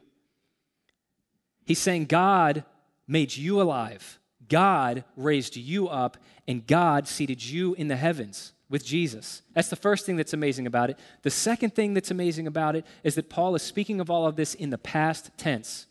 [1.66, 2.66] He's saying God
[3.08, 4.19] made you alive.
[4.50, 9.42] God raised you up and God seated you in the heavens with Jesus.
[9.54, 11.00] That's the first thing that's amazing about it.
[11.24, 14.36] The second thing that's amazing about it is that Paul is speaking of all of
[14.36, 15.88] this in the past tense.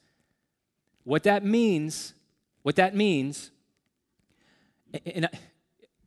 [1.04, 2.14] What that means,
[2.62, 3.50] what that means,
[5.06, 5.30] and I,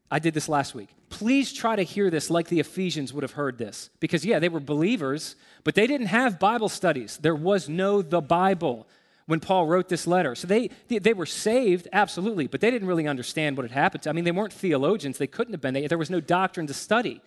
[0.10, 0.90] I did this last week.
[1.10, 3.90] Please try to hear this like the Ephesians would have heard this.
[4.00, 7.18] Because, yeah, they were believers, but they didn't have Bible studies.
[7.18, 8.88] There was no the Bible
[9.32, 10.36] when Paul wrote this letter.
[10.36, 14.04] So they, they were saved, absolutely, but they didn't really understand what had happened.
[14.04, 15.18] To, I mean, they weren't theologians.
[15.18, 15.74] They couldn't have been.
[15.74, 17.22] They, there was no doctrine to study.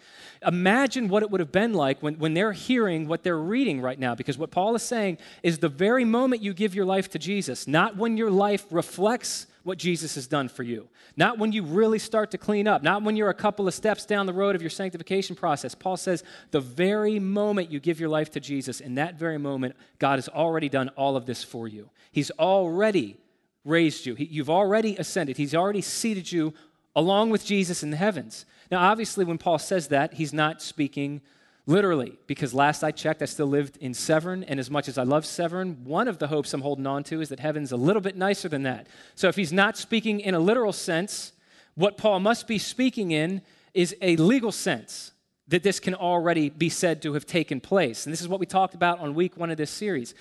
[0.47, 3.99] Imagine what it would have been like when, when they're hearing what they're reading right
[3.99, 7.19] now, because what Paul is saying is the very moment you give your life to
[7.19, 10.89] Jesus, not when your life reflects what Jesus has done for you.
[11.17, 14.05] Not when you really start to clean up, not when you're a couple of steps
[14.05, 15.75] down the road of your sanctification process.
[15.75, 19.75] Paul says the very moment you give your life to Jesus, in that very moment,
[19.99, 21.91] God has already done all of this for you.
[22.13, 23.17] He's already
[23.65, 26.53] raised you, he, you've already ascended, He's already seated you
[26.95, 28.45] along with Jesus in the heavens.
[28.71, 31.21] Now, obviously, when Paul says that, he's not speaking
[31.67, 35.03] Literally, because last I checked, I still lived in Severn, and as much as I
[35.03, 38.03] love Severn, one of the hopes I'm holding on to is that heaven's a little
[38.03, 38.87] bit nicer than that.
[39.15, 41.33] So if he's not speaking in a literal sense,
[41.75, 43.41] what Paul must be speaking in
[43.73, 45.13] is a legal sense
[45.49, 48.05] that this can already be said to have taken place.
[48.05, 50.15] And this is what we talked about on week one of this series.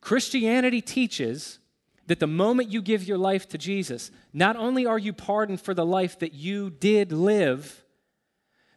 [0.00, 1.60] Christianity teaches
[2.06, 5.74] that the moment you give your life to Jesus, not only are you pardoned for
[5.74, 7.84] the life that you did live,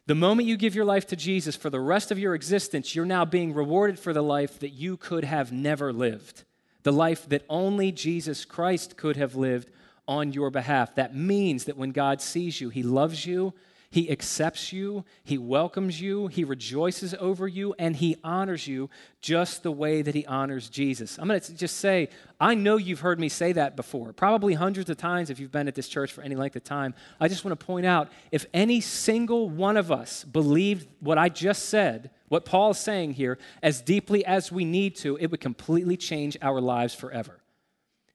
[0.06, 3.06] the moment you give your life to Jesus for the rest of your existence, you're
[3.06, 6.44] now being rewarded for the life that you could have never lived,
[6.82, 9.70] the life that only Jesus Christ could have lived
[10.08, 10.96] on your behalf.
[10.96, 13.54] That means that when God sees you, He loves you
[13.92, 18.88] he accepts you, He welcomes you, He rejoices over you, and He honors you
[19.20, 21.18] just the way that He honors Jesus.
[21.18, 22.08] I'm going to just say,
[22.40, 25.68] I know you've heard me say that before, probably hundreds of times if you've been
[25.68, 26.94] at this church for any length of time.
[27.20, 31.28] I just want to point out if any single one of us believed what I
[31.28, 35.40] just said, what Paul is saying here, as deeply as we need to, it would
[35.40, 37.41] completely change our lives forever.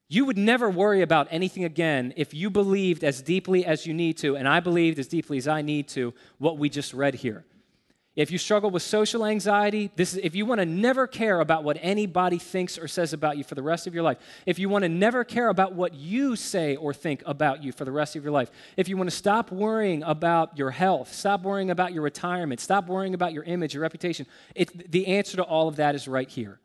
[0.09, 4.17] You would never worry about anything again if you believed as deeply as you need
[4.19, 7.43] to, and I believed as deeply as I need to, what we just read here.
[8.15, 11.63] If you struggle with social anxiety, this is, if you want to never care about
[11.63, 14.17] what anybody thinks or says about you for the rest of your life,
[14.47, 17.85] if you want to never care about what you say or think about you for
[17.85, 21.43] the rest of your life, if you want to stop worrying about your health, stop
[21.43, 25.43] worrying about your retirement, stop worrying about your image, your reputation, it, the answer to
[25.43, 26.59] all of that is right here.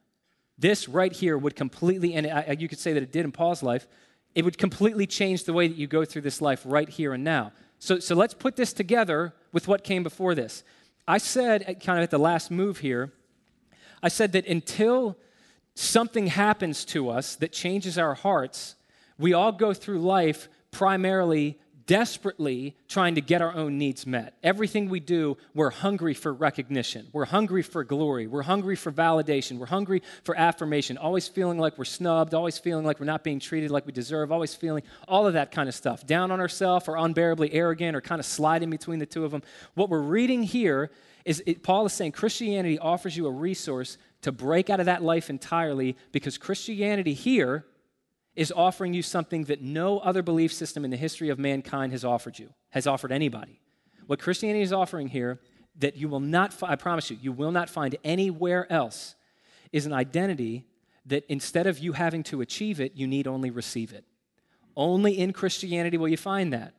[0.63, 3.89] This right here would completely, and you could say that it did in Paul's life,
[4.37, 7.25] it would completely change the way that you go through this life right here and
[7.25, 7.51] now.
[7.81, 10.63] So, so let's put this together with what came before this.
[11.07, 13.13] I said, kind of at the last move here,
[14.05, 15.19] I said that until
[15.75, 18.77] something happens to us that changes our hearts,
[19.19, 24.37] we all go through life primarily desperately trying to get our own needs met.
[24.43, 27.09] Everything we do, we're hungry for recognition.
[27.13, 28.27] We're hungry for glory.
[28.27, 29.59] We're hungry for validation.
[29.59, 30.99] We're hungry for affirmation.
[30.99, 34.33] Always feeling like we're snubbed, always feeling like we're not being treated like we deserve,
[34.33, 36.07] always feeling all of that kind of stuff.
[36.07, 39.43] Down on ourselves or unbearably arrogant or kind of sliding between the two of them.
[39.75, 40.91] What we're reading here
[41.25, 45.03] is it, Paul is saying Christianity offers you a resource to break out of that
[45.03, 47.65] life entirely because Christianity here
[48.35, 52.05] is offering you something that no other belief system in the history of mankind has
[52.05, 53.61] offered you, has offered anybody.
[54.07, 55.41] What Christianity is offering here
[55.79, 59.15] that you will not, I promise you, you will not find anywhere else
[59.71, 60.67] is an identity
[61.07, 64.05] that instead of you having to achieve it, you need only receive it.
[64.77, 66.75] Only in Christianity will you find that.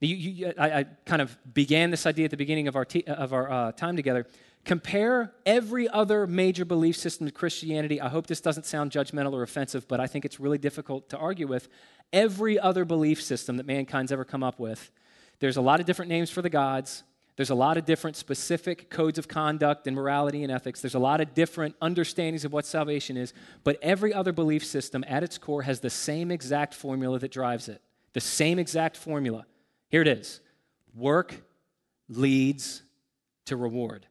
[0.00, 3.04] You, you, I, I, kind of began this idea at the beginning of our, t-
[3.06, 4.26] of our uh, time together
[4.64, 8.00] Compare every other major belief system to Christianity.
[8.00, 11.18] I hope this doesn't sound judgmental or offensive, but I think it's really difficult to
[11.18, 11.68] argue with.
[12.12, 14.90] Every other belief system that mankind's ever come up with,
[15.38, 17.04] there's a lot of different names for the gods.
[17.36, 20.82] There's a lot of different specific codes of conduct and morality and ethics.
[20.82, 23.32] There's a lot of different understandings of what salvation is.
[23.64, 27.70] But every other belief system at its core has the same exact formula that drives
[27.70, 27.80] it.
[28.12, 29.46] The same exact formula.
[29.88, 30.40] Here it is
[30.94, 31.34] work
[32.10, 32.82] leads
[33.46, 34.06] to reward.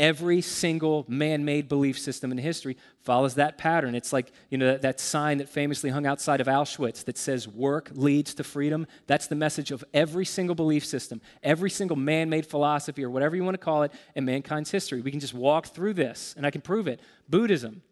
[0.00, 3.94] Every single man made belief system in history follows that pattern.
[3.94, 7.46] It's like, you know, that, that, sign that famously hung outside of Auschwitz that says
[7.46, 8.86] work leads to freedom.
[9.06, 13.36] That's the message of every single belief system, every single man made philosophy, or whatever
[13.36, 15.02] you want to call it, in mankind's history.
[15.02, 17.00] We can just walk through this, and I can prove it.
[17.28, 17.82] Buddhism.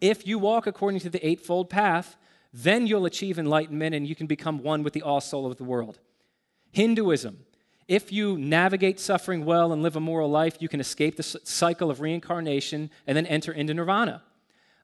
[0.00, 2.16] If you walk according to the Eightfold Path,
[2.52, 5.64] then you'll achieve enlightenment and you can become one with the all soul of the
[5.64, 5.98] world.
[6.70, 7.38] Hinduism
[7.92, 11.90] if you navigate suffering well and live a moral life, you can escape the cycle
[11.90, 14.22] of reincarnation and then enter into nirvana.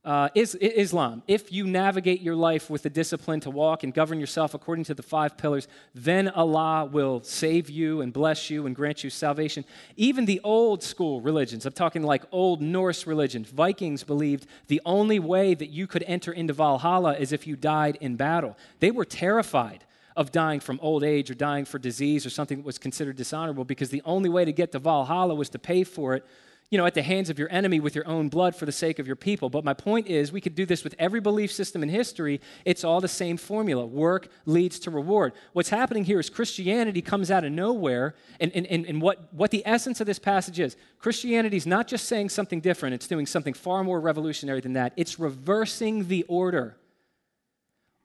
[0.04, 4.20] Uh, is, Islam, if you navigate your life with the discipline to walk and govern
[4.20, 8.76] yourself according to the five pillars, then Allah will save you and bless you and
[8.76, 9.64] grant you salvation.
[9.96, 15.18] Even the old school religions, I'm talking like old Norse religion, Vikings believed the only
[15.18, 18.54] way that you could enter into Valhalla is if you died in battle.
[18.80, 19.84] They were terrified
[20.18, 23.64] of dying from old age or dying for disease or something that was considered dishonorable
[23.64, 26.26] because the only way to get to Valhalla was to pay for it,
[26.70, 28.98] you know, at the hands of your enemy with your own blood for the sake
[28.98, 29.48] of your people.
[29.48, 32.40] But my point is, we could do this with every belief system in history.
[32.64, 35.34] It's all the same formula work leads to reward.
[35.52, 39.62] What's happening here is Christianity comes out of nowhere, and, and, and, what, what the
[39.64, 43.54] essence of this passage is Christianity is not just saying something different, it's doing something
[43.54, 44.94] far more revolutionary than that.
[44.96, 46.76] It's reversing the order.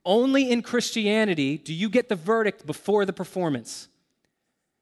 [0.04, 3.88] Only in Christianity do you get the verdict before the performance.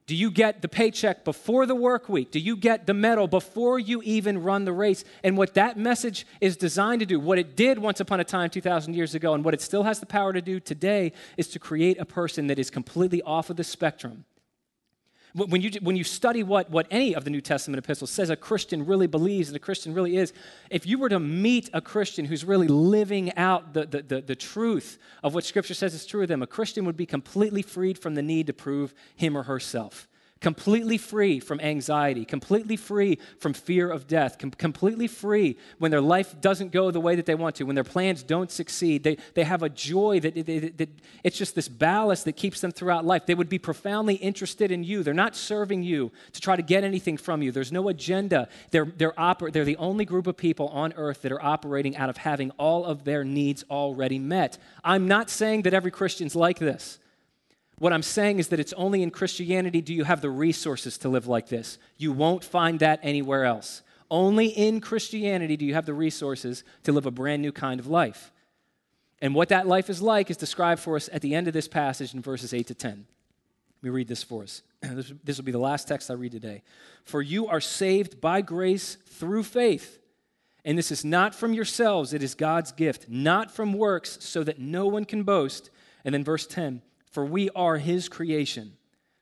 [0.06, 2.32] Do you get the paycheck before the work week?
[2.32, 5.04] Do you get the medal before you even run the race?
[5.22, 8.50] And what that message is designed to do, what it did once upon a time
[8.50, 11.60] 2,000 years ago, and what it still has the power to do today, is to
[11.60, 14.24] create a person that is completely off of the spectrum
[15.34, 18.36] when you, when you study what, what any of the New Testament epistles says a
[18.36, 20.32] Christian really believes and a Christian really is,
[20.70, 24.36] if you were to meet a Christian who's really living out the, the, the, the
[24.36, 27.98] truth of what Scripture says is true of them, a Christian would be completely freed
[27.98, 30.08] from the need to prove him or herself
[30.42, 36.00] completely free from anxiety, completely free from fear of death, com- completely free when their
[36.00, 39.04] life doesn't go the way that they want to, when their plans don't succeed.
[39.04, 40.88] They, they have a joy that, that, that
[41.22, 43.24] it's just this ballast that keeps them throughout life.
[43.24, 45.04] They would be profoundly interested in you.
[45.04, 48.48] They're not serving you to try to get anything from you, there's no agenda.
[48.72, 52.10] They're, they're, oper- they're the only group of people on earth that are operating out
[52.10, 54.58] of having all of their needs already met.
[54.82, 56.98] I'm not saying that every Christian's like this.
[57.82, 61.08] What I'm saying is that it's only in Christianity do you have the resources to
[61.08, 61.78] live like this.
[61.96, 63.82] You won't find that anywhere else.
[64.08, 67.88] Only in Christianity do you have the resources to live a brand new kind of
[67.88, 68.30] life.
[69.20, 71.66] And what that life is like is described for us at the end of this
[71.66, 72.90] passage in verses 8 to 10.
[72.92, 74.62] Let me read this for us.
[75.24, 76.62] This will be the last text I read today.
[77.02, 79.98] For you are saved by grace through faith.
[80.64, 84.60] And this is not from yourselves, it is God's gift, not from works, so that
[84.60, 85.70] no one can boast.
[86.04, 86.80] And then verse 10
[87.12, 88.72] for we are his creation,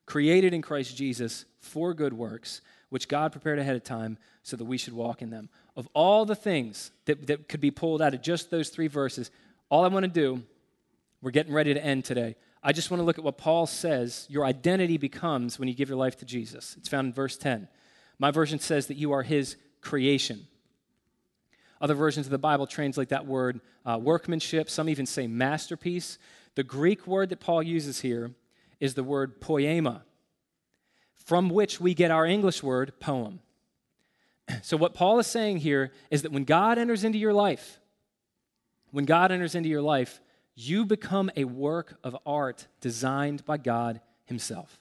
[0.06, 4.64] created in Christ Jesus for good works, which God prepared ahead of time so that
[4.64, 5.48] we should walk in them.
[5.76, 9.30] Of all the things that, that could be pulled out of just those three verses,
[9.68, 10.42] all I want to do,
[11.20, 12.36] we're getting ready to end today.
[12.62, 15.88] I just want to look at what Paul says your identity becomes when you give
[15.88, 16.76] your life to Jesus.
[16.78, 17.68] It's found in verse 10.
[18.18, 20.46] My version says that you are his creation.
[21.80, 24.68] Other versions of the Bible translate that word uh, workmanship.
[24.68, 26.18] Some even say masterpiece.
[26.54, 28.32] The Greek word that Paul uses here
[28.80, 30.02] is the word poema,
[31.14, 33.40] from which we get our English word poem.
[34.62, 37.78] So, what Paul is saying here is that when God enters into your life,
[38.90, 40.20] when God enters into your life,
[40.56, 44.80] you become a work of art designed by God himself.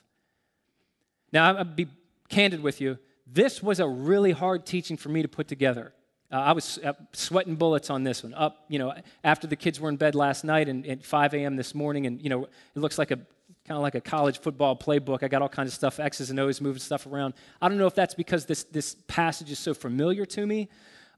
[1.32, 1.86] Now, I'll be
[2.28, 2.98] candid with you.
[3.26, 5.92] This was a really hard teaching for me to put together.
[6.32, 8.34] Uh, I was uh, sweating bullets on this one.
[8.34, 11.56] Up, you know, after the kids were in bed last night and at 5 a.m.
[11.56, 14.76] this morning, and, you know, it looks like a kind of like a college football
[14.76, 15.22] playbook.
[15.22, 17.34] I got all kinds of stuff, X's and O's, moving stuff around.
[17.60, 20.68] I don't know if that's because this, this passage is so familiar to me,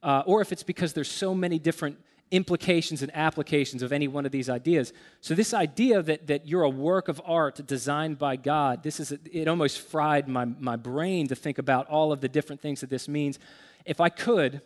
[0.02, 1.98] uh, or if it's because there's so many different
[2.30, 4.94] implications and applications of any one of these ideas.
[5.20, 9.12] So this idea that, that you're a work of art designed by God, this is
[9.12, 12.88] it almost fried my, my brain to think about all of the different things that
[12.88, 13.38] this means.
[13.84, 14.62] If I could,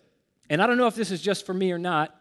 [0.48, 2.14] and I don't know if this is just for me or not,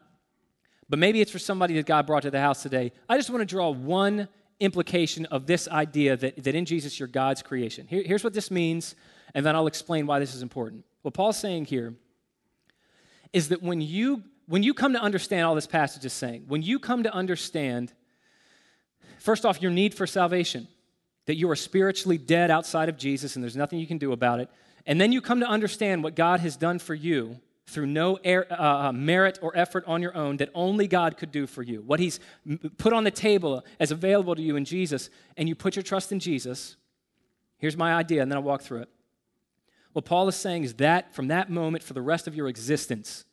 [0.89, 2.91] but maybe it's for somebody that God brought to the house today.
[3.09, 4.27] I just want to draw one
[4.59, 7.87] implication of this idea that, that in Jesus you're God's creation.
[7.87, 8.95] Here, here's what this means,
[9.33, 10.85] and then I'll explain why this is important.
[11.01, 11.95] What Paul's saying here
[13.33, 16.61] is that when you when you come to understand all this passage is saying, when
[16.61, 17.91] you come to understand,
[19.17, 20.67] first off, your need for salvation,
[21.25, 24.39] that you are spiritually dead outside of Jesus and there's nothing you can do about
[24.39, 24.49] it,
[24.85, 28.43] and then you come to understand what God has done for you through no uh,
[28.51, 31.99] uh merit or effort on your own that only God could do for you, what
[31.99, 32.19] He's
[32.77, 36.11] put on the table as available to you in Jesus, and you put your trust
[36.11, 36.75] in Jesus.
[37.57, 38.89] Here's my idea, and then I'll walk through it.
[39.93, 43.23] What Paul is saying is that from that moment for the rest of your existence,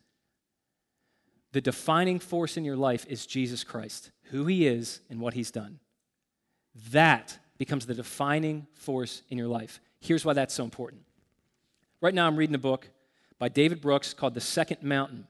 [1.51, 5.51] the defining force in your life is Jesus Christ, who he is and what he's
[5.51, 5.81] done.
[6.91, 9.81] That becomes the defining force in your life.
[10.01, 11.03] Here's why that's so important.
[12.01, 12.89] Right now, I'm reading a book
[13.43, 15.27] by David Brooks called The Second Mountain.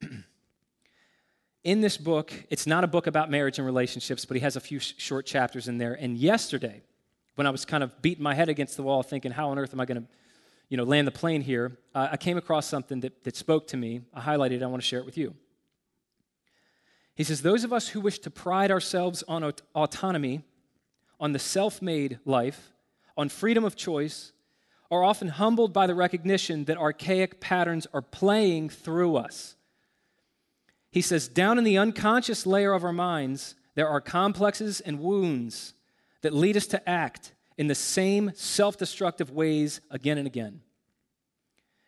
[1.62, 4.60] in this book, it's not a book about marriage and relationships, but he has a
[4.60, 5.92] few sh- short chapters in there.
[5.92, 6.80] And yesterday,
[7.34, 9.74] when I was kind of beating my head against the wall thinking, how on earth
[9.74, 10.08] am I going to
[10.70, 13.76] you know, land the plane here, uh, I came across something that, that spoke to
[13.76, 14.00] me.
[14.14, 14.62] I highlighted it.
[14.62, 15.34] I want to share it with you.
[17.14, 20.44] He says, Those of us who wish to pride ourselves on aut- autonomy,
[21.20, 22.72] on the self made life,
[23.18, 24.32] on freedom of choice,
[24.94, 29.56] are often humbled by the recognition that archaic patterns are playing through us.
[30.90, 35.74] He says, Down in the unconscious layer of our minds, there are complexes and wounds
[36.22, 40.60] that lead us to act in the same self destructive ways again and again.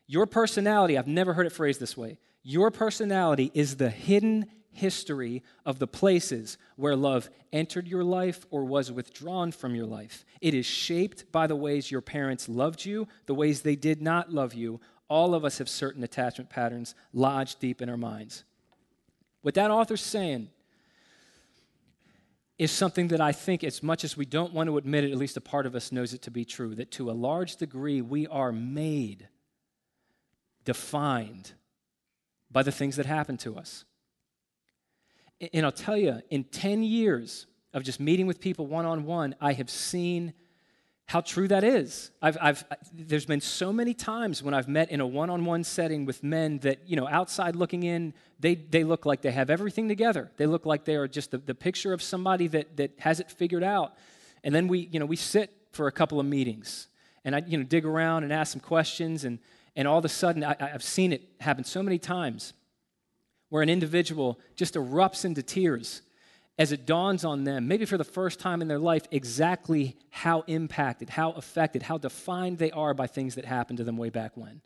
[0.06, 4.46] Your personality, I've never heard it phrased this way, your personality is the hidden
[4.76, 10.24] history of the places where love entered your life or was withdrawn from your life.
[10.40, 14.32] It is shaped by the ways your parents loved you, the ways they did not
[14.32, 14.80] love you.
[15.08, 18.44] All of us have certain attachment patterns lodged deep in our minds.
[19.42, 20.48] What that author's saying
[22.58, 25.18] is something that I think, as much as we don't want to admit it, at
[25.18, 28.00] least a part of us knows it to be true that to a large degree
[28.00, 29.28] we are made,
[30.64, 31.52] defined
[32.50, 33.84] by the things that happen to us.
[35.52, 39.34] And I'll tell you, in 10 years of just meeting with people one on one,
[39.40, 40.32] I have seen
[41.06, 42.10] how true that is.
[42.20, 45.62] I've, I've, there's been so many times when I've met in a one on one
[45.62, 49.48] setting with men that, you know, outside looking in, they, they look like they have
[49.48, 50.32] everything together.
[50.36, 53.30] They look like they are just the, the picture of somebody that, that has it
[53.30, 53.94] figured out.
[54.42, 56.88] And then we, you know, we sit for a couple of meetings
[57.24, 59.24] and I, you know, dig around and ask some questions.
[59.24, 59.38] And,
[59.76, 62.52] and all of a sudden, I, I've seen it happen so many times
[63.48, 66.02] where an individual just erupts into tears
[66.58, 70.42] as it dawns on them, maybe for the first time in their life, exactly how
[70.46, 74.36] impacted, how affected, how defined they are by things that happened to them way back
[74.36, 74.62] when.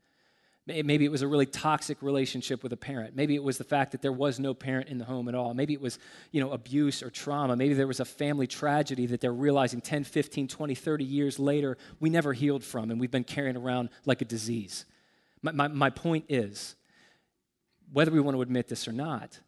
[0.66, 3.16] Maybe it was a really toxic relationship with a parent.
[3.16, 5.52] Maybe it was the fact that there was no parent in the home at all.
[5.52, 5.98] Maybe it was,
[6.30, 7.56] you know, abuse or trauma.
[7.56, 11.76] Maybe there was a family tragedy that they're realizing 10, 15, 20, 30 years later
[11.98, 14.84] we never healed from and we've been carrying around like a disease.
[15.42, 16.76] My, my, my point is,
[17.92, 19.38] whether we want to admit this or not,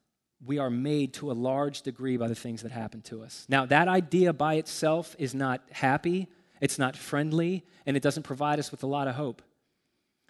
[0.45, 3.47] we are made to a large degree by the things that happen to us.
[3.49, 6.28] Now, that idea by itself is not happy,
[6.61, 9.43] it's not friendly, and it doesn't provide us with a lot of hope.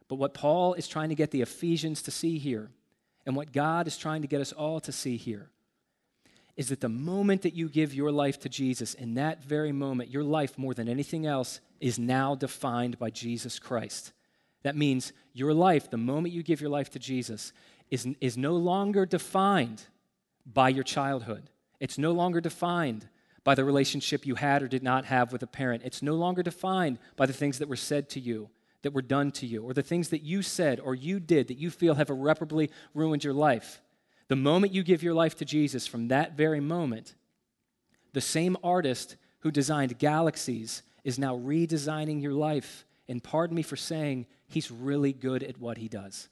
[0.09, 2.71] But what Paul is trying to get the Ephesians to see here,
[3.25, 5.49] and what God is trying to get us all to see here,
[6.55, 10.11] is that the moment that you give your life to Jesus, in that very moment,
[10.11, 14.13] your life more than anything else is now defined by Jesus Christ.
[14.63, 17.53] That means your life, the moment you give your life to Jesus,
[17.93, 19.85] is, is no longer defined
[20.51, 21.51] by your childhood.
[21.79, 23.07] It's no longer defined
[23.45, 25.83] by the relationship you had or did not have with a parent.
[25.85, 28.49] It's no longer defined by the things that were said to you,
[28.81, 31.59] that were done to you, or the things that you said or you did that
[31.59, 33.83] you feel have irreparably ruined your life.
[34.29, 37.15] The moment you give your life to Jesus, from that very moment,
[38.15, 42.87] the same artist who designed galaxies is now redesigning your life.
[43.07, 46.31] And pardon me for saying, he's really good at what he does.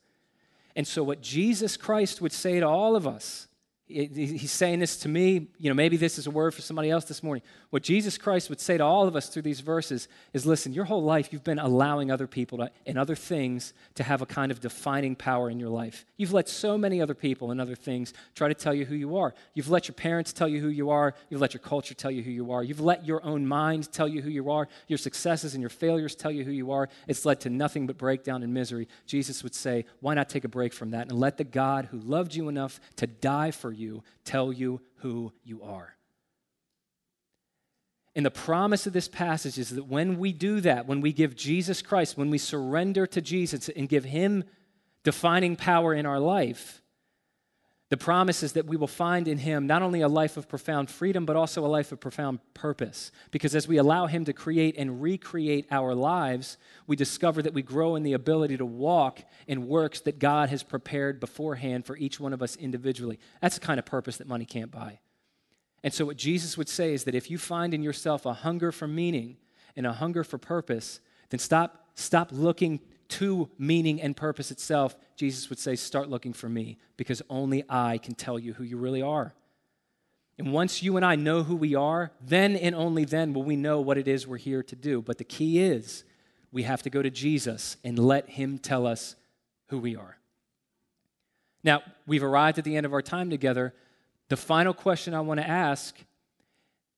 [0.76, 3.48] And so, what Jesus Christ would say to all of us
[3.90, 5.48] he's saying this to me.
[5.58, 7.42] You know, maybe this is a word for somebody else this morning.
[7.70, 10.84] What Jesus Christ would say to all of us through these verses is listen, your
[10.84, 14.52] whole life you've been allowing other people to, and other things to have a kind
[14.52, 16.04] of defining power in your life.
[16.16, 19.16] You've let so many other people and other things try to tell you who you
[19.16, 19.34] are.
[19.54, 21.14] You've let your parents tell you who you are.
[21.28, 22.62] You've let your culture tell you who you are.
[22.62, 24.68] You've let your own mind tell you who you are.
[24.88, 26.88] Your successes and your failures tell you who you are.
[27.08, 28.88] It's led to nothing but breakdown and misery.
[29.06, 31.98] Jesus would say, why not take a break from that and let the God who
[31.98, 33.79] loved you enough to die for you
[34.24, 35.96] tell you who you are.
[38.14, 41.36] And the promise of this passage is that when we do that, when we give
[41.36, 44.44] Jesus Christ, when we surrender to Jesus and give Him
[45.04, 46.79] defining power in our life,
[47.90, 50.88] the promise is that we will find in Him not only a life of profound
[50.88, 53.10] freedom, but also a life of profound purpose.
[53.32, 57.62] Because as we allow Him to create and recreate our lives, we discover that we
[57.62, 62.20] grow in the ability to walk in works that God has prepared beforehand for each
[62.20, 63.18] one of us individually.
[63.42, 65.00] That's the kind of purpose that money can't buy.
[65.82, 68.70] And so, what Jesus would say is that if you find in yourself a hunger
[68.70, 69.36] for meaning
[69.74, 72.78] and a hunger for purpose, then stop, stop looking
[73.10, 74.96] to meaning and purpose itself.
[75.16, 78.76] Jesus would say, start looking for me because only I can tell you who you
[78.76, 79.34] really are.
[80.38, 83.56] And once you and I know who we are, then and only then will we
[83.56, 85.02] know what it is we're here to do.
[85.02, 86.04] But the key is
[86.50, 89.16] we have to go to Jesus and let him tell us
[89.68, 90.16] who we are.
[91.62, 93.74] Now, we've arrived at the end of our time together.
[94.28, 95.94] The final question I want to ask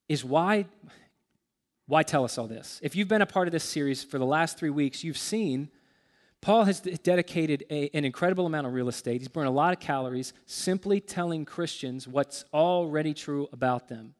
[0.08, 0.66] is why,
[1.86, 2.78] why tell us all this?
[2.82, 5.68] If you've been a part of this series for the last three weeks, you've seen
[6.42, 9.20] Paul has dedicated a, an incredible amount of real estate.
[9.20, 14.16] He's burned a lot of calories simply telling Christians what's already true about them.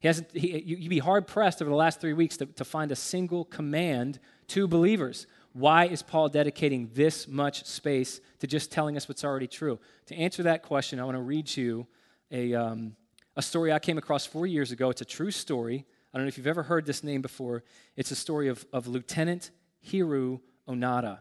[0.00, 2.90] He hasn't, he, you'd be hard pressed over the last three weeks to, to find
[2.90, 4.18] a single command
[4.48, 5.28] to believers.
[5.52, 9.78] Why is Paul dedicating this much space to just telling us what's already true?
[10.06, 11.86] To answer that question, I want to read you
[12.32, 12.96] a, um,
[13.36, 14.90] a story I came across four years ago.
[14.90, 15.86] It's a true story.
[16.12, 17.62] I don't know if you've ever heard this name before.
[17.94, 19.52] It's a story of, of Lieutenant
[19.86, 21.18] Hiroo Onoda.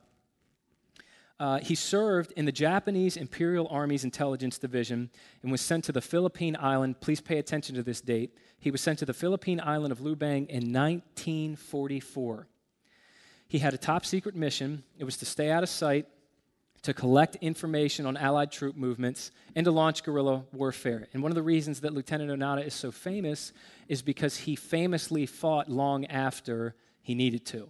[1.40, 5.10] Uh, he served in the Japanese Imperial Army's intelligence division
[5.42, 7.00] and was sent to the Philippine island.
[7.00, 8.38] Please pay attention to this date.
[8.60, 12.48] He was sent to the Philippine island of Lubang in 1944.
[13.48, 14.84] He had a top secret mission.
[14.98, 16.08] It was to stay out of sight
[16.82, 21.08] to collect information on Allied troop movements and to launch guerrilla warfare.
[21.14, 23.54] And one of the reasons that Lieutenant Onoda is so famous
[23.88, 27.70] is because he famously fought long after he needed to.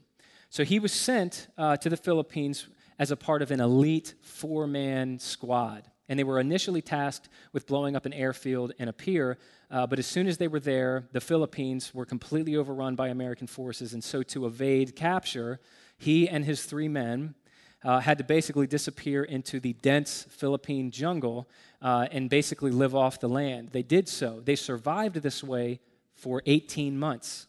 [0.50, 4.68] So he was sent uh, to the Philippines as a part of an elite four
[4.68, 5.84] man squad.
[6.10, 9.38] And they were initially tasked with blowing up an airfield and a pier.
[9.70, 13.45] Uh, but as soon as they were there, the Philippines were completely overrun by American
[13.45, 13.93] forces.
[13.93, 15.60] And so, to evade capture,
[16.00, 17.36] he and his three men
[17.84, 21.47] uh, had to basically disappear into the dense Philippine jungle
[21.80, 23.70] uh, and basically live off the land.
[23.72, 24.41] They did so.
[24.43, 25.80] They survived this way
[26.16, 27.47] for 18 months,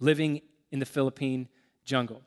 [0.00, 1.48] living in the Philippine
[1.86, 2.20] jungle.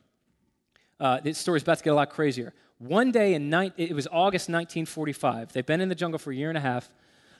[0.99, 2.53] Uh, this story's about to get a lot crazier.
[2.79, 5.53] One day in ni- it was August 1945.
[5.53, 6.89] They've been in the jungle for a year and a half.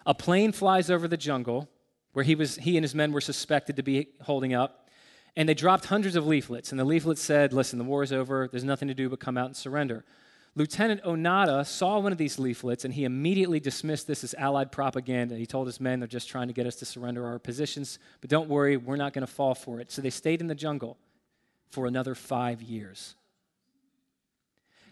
[0.06, 1.68] A plane flies over the jungle
[2.14, 4.90] where he was he and his men were suspected to be holding up
[5.36, 6.72] and they dropped hundreds of leaflets.
[6.72, 8.48] And the leaflets said, Listen, the war is over.
[8.52, 10.04] There's nothing to do but come out and surrender.
[10.56, 15.36] Lieutenant Onoda saw one of these leaflets and he immediately dismissed this as Allied propaganda.
[15.36, 18.30] He told his men, They're just trying to get us to surrender our positions, but
[18.30, 19.92] don't worry, we're not going to fall for it.
[19.92, 20.98] So they stayed in the jungle
[21.70, 23.16] for another five years.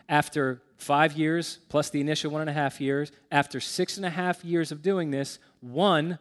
[0.09, 4.09] After five years, plus the initial one and a half years, after six and a
[4.09, 6.19] half years of doing this, one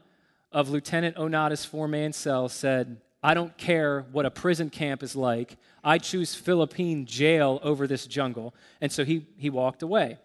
[0.50, 5.16] of Lieutenant Onoda's four man cells said, I don't care what a prison camp is
[5.16, 5.57] like.
[5.82, 8.54] I choose Philippine jail over this jungle.
[8.80, 10.18] And so he, he walked away.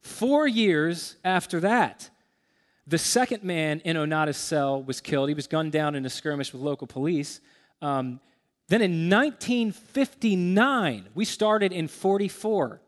[0.00, 2.10] Four years after that,
[2.86, 5.28] the second man in Onoda's cell was killed.
[5.28, 7.40] He was gunned down in a skirmish with local police.
[7.80, 8.20] Um,
[8.68, 12.80] then in 1959, we started in 44.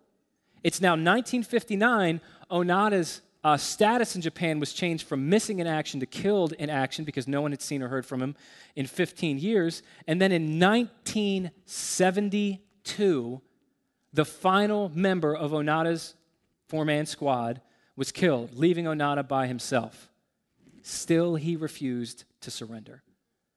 [0.63, 2.21] It's now 1959.
[2.51, 7.05] Onoda's uh, status in Japan was changed from missing in action to killed in action
[7.05, 8.35] because no one had seen or heard from him
[8.75, 9.83] in 15 years.
[10.07, 13.43] And then in 1972,
[14.15, 16.15] the final member of Onoda's
[16.69, 17.61] four man squad
[17.97, 20.11] was killed, leaving Onoda by himself.
[20.83, 23.03] Still, he refused to surrender.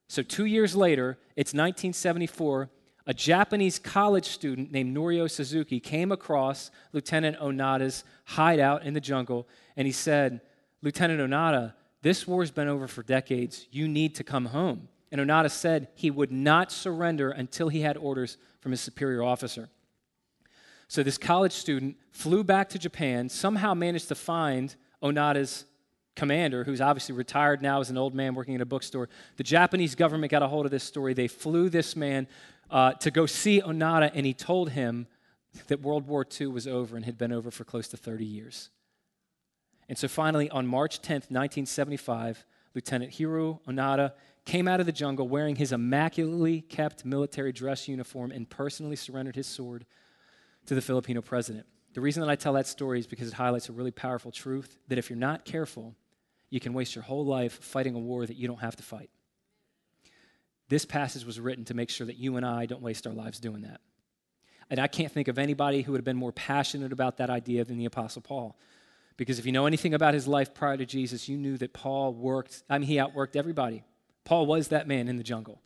[0.07, 2.69] So, two years later, it's 1974,
[3.05, 9.47] a Japanese college student named Norio Suzuki came across Lieutenant Onoda's hideout in the jungle,
[9.75, 10.41] and he said,
[10.81, 13.67] Lieutenant Onoda, this war's been over for decades.
[13.71, 14.89] You need to come home.
[15.11, 19.69] And Onoda said he would not surrender until he had orders from his superior officer.
[20.87, 25.65] So this college student flew back to Japan, somehow managed to find Onoda's
[26.17, 29.07] commander, who's obviously retired now as an old man working in a bookstore,
[29.37, 31.13] the Japanese government got a hold of this story.
[31.13, 32.27] They flew this man
[32.69, 35.07] uh, to go see Onoda, and he told him
[35.67, 38.69] that World War II was over and had been over for close to 30 years.
[39.87, 42.45] And so finally, on March 10th, 1975,
[42.75, 44.11] Lieutenant Hiro Onoda
[44.43, 49.35] came out of the jungle wearing his immaculately kept military dress uniform and personally surrendered
[49.35, 49.85] his sword
[50.65, 51.65] to the Filipino president.
[51.93, 54.77] The reason that I tell that story is because it highlights a really powerful truth
[54.87, 55.95] that if you're not careful,
[56.49, 59.09] you can waste your whole life fighting a war that you don't have to fight.
[60.69, 63.39] This passage was written to make sure that you and I don't waste our lives
[63.39, 63.81] doing that.
[64.69, 67.63] And I can't think of anybody who would have been more passionate about that idea
[67.63, 68.57] than the Apostle Paul.
[69.15, 72.13] Because if you know anything about his life prior to Jesus, you knew that Paul
[72.13, 73.83] worked, I mean, he outworked everybody.
[74.25, 75.61] Paul was that man in the jungle.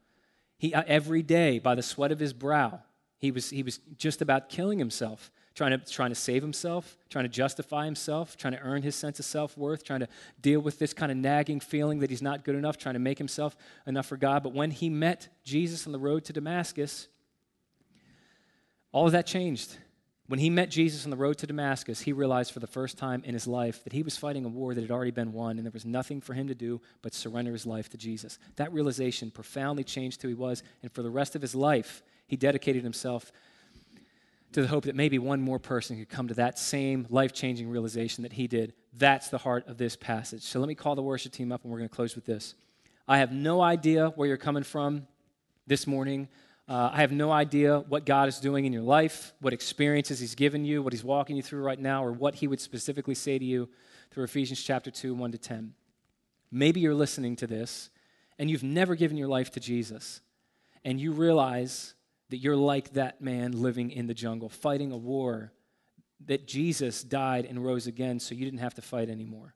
[0.57, 2.81] He, uh, every day, by the sweat of his brow,
[3.17, 7.25] he was, he was just about killing himself, trying to, trying to save himself, trying
[7.25, 10.07] to justify himself, trying to earn his sense of self worth, trying to
[10.41, 13.17] deal with this kind of nagging feeling that he's not good enough, trying to make
[13.17, 14.43] himself enough for God.
[14.43, 17.07] But when he met Jesus on the road to Damascus,
[18.91, 19.77] all of that changed.
[20.27, 23.21] When he met Jesus on the road to Damascus, he realized for the first time
[23.25, 25.65] in his life that he was fighting a war that had already been won, and
[25.65, 28.39] there was nothing for him to do but surrender his life to Jesus.
[28.55, 32.37] That realization profoundly changed who he was, and for the rest of his life, he
[32.37, 33.33] dedicated himself
[34.53, 37.69] to the hope that maybe one more person could come to that same life changing
[37.69, 38.73] realization that he did.
[38.93, 40.43] That's the heart of this passage.
[40.43, 42.55] So let me call the worship team up, and we're going to close with this.
[43.07, 45.07] I have no idea where you're coming from
[45.67, 46.27] this morning.
[46.67, 50.35] Uh, I have no idea what God is doing in your life, what experiences He's
[50.35, 53.39] given you, what He's walking you through right now, or what He would specifically say
[53.39, 53.69] to you
[54.11, 55.73] through Ephesians chapter 2, 1 to 10.
[56.51, 57.89] Maybe you're listening to this
[58.37, 60.19] and you've never given your life to Jesus,
[60.83, 61.93] and you realize
[62.31, 65.53] that you're like that man living in the jungle, fighting a war
[66.25, 69.53] that Jesus died and rose again so you didn't have to fight anymore.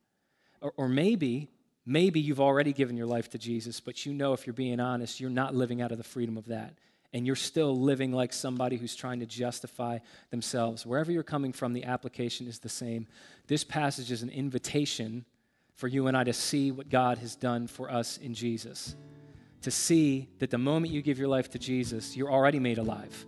[0.61, 1.49] Or, or maybe
[1.85, 5.19] Maybe you've already given your life to Jesus, but you know if you're being honest,
[5.19, 6.73] you're not living out of the freedom of that
[7.13, 9.99] and you're still living like somebody who's trying to justify
[10.31, 10.85] themselves.
[10.85, 13.07] Wherever you're coming from, the application is the same.
[13.47, 15.25] This passage is an invitation
[15.75, 18.95] for you and I to see what God has done for us in Jesus.
[19.65, 23.25] To see that the moment you give your life to Jesus, you're already made alive.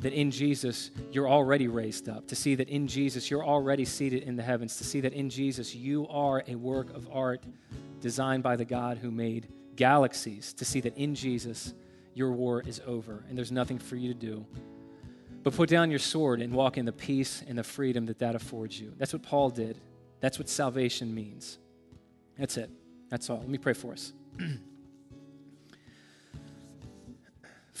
[0.00, 2.28] That in Jesus, you're already raised up.
[2.28, 4.76] To see that in Jesus, you're already seated in the heavens.
[4.76, 7.44] To see that in Jesus, you are a work of art
[7.98, 10.52] designed by the God who made galaxies.
[10.52, 11.72] To see that in Jesus,
[12.12, 14.44] your war is over and there's nothing for you to do.
[15.42, 18.34] But put down your sword and walk in the peace and the freedom that that
[18.34, 18.92] affords you.
[18.98, 19.80] That's what Paul did.
[20.20, 21.56] That's what salvation means.
[22.38, 22.68] That's it.
[23.08, 23.38] That's all.
[23.38, 24.12] Let me pray for us.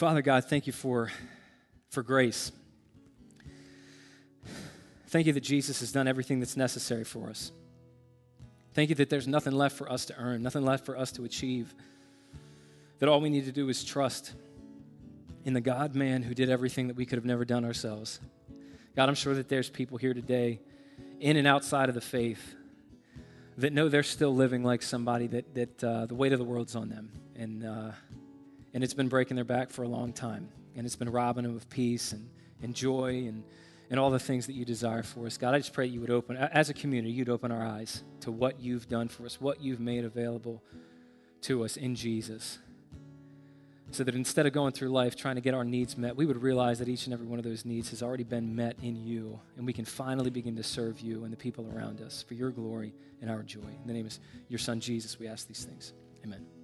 [0.00, 1.12] Father God, thank you for,
[1.90, 2.52] for grace.
[5.08, 7.52] Thank you that Jesus has done everything that's necessary for us.
[8.72, 11.24] Thank you that there's nothing left for us to earn, nothing left for us to
[11.24, 11.74] achieve
[12.98, 14.32] that all we need to do is trust
[15.44, 18.20] in the God man who did everything that we could have never done ourselves.
[18.96, 20.60] God, I'm sure that there's people here today,
[21.20, 22.54] in and outside of the faith,
[23.58, 26.74] that know they're still living like somebody that, that uh, the weight of the world's
[26.74, 27.12] on them.
[27.36, 27.90] And, uh,
[28.74, 30.48] and it's been breaking their back for a long time.
[30.76, 32.28] And it's been robbing them of peace and,
[32.62, 33.42] and joy and,
[33.90, 35.36] and all the things that you desire for us.
[35.36, 38.30] God, I just pray you would open, as a community, you'd open our eyes to
[38.30, 40.62] what you've done for us, what you've made available
[41.42, 42.58] to us in Jesus
[43.90, 46.40] so that instead of going through life trying to get our needs met, we would
[46.42, 49.38] realize that each and every one of those needs has already been met in you,
[49.56, 52.50] and we can finally begin to serve you and the people around us for your
[52.50, 53.58] glory and our joy.
[53.58, 54.16] In the name of
[54.48, 55.92] your Son, Jesus, we ask these things.
[56.24, 56.59] Amen.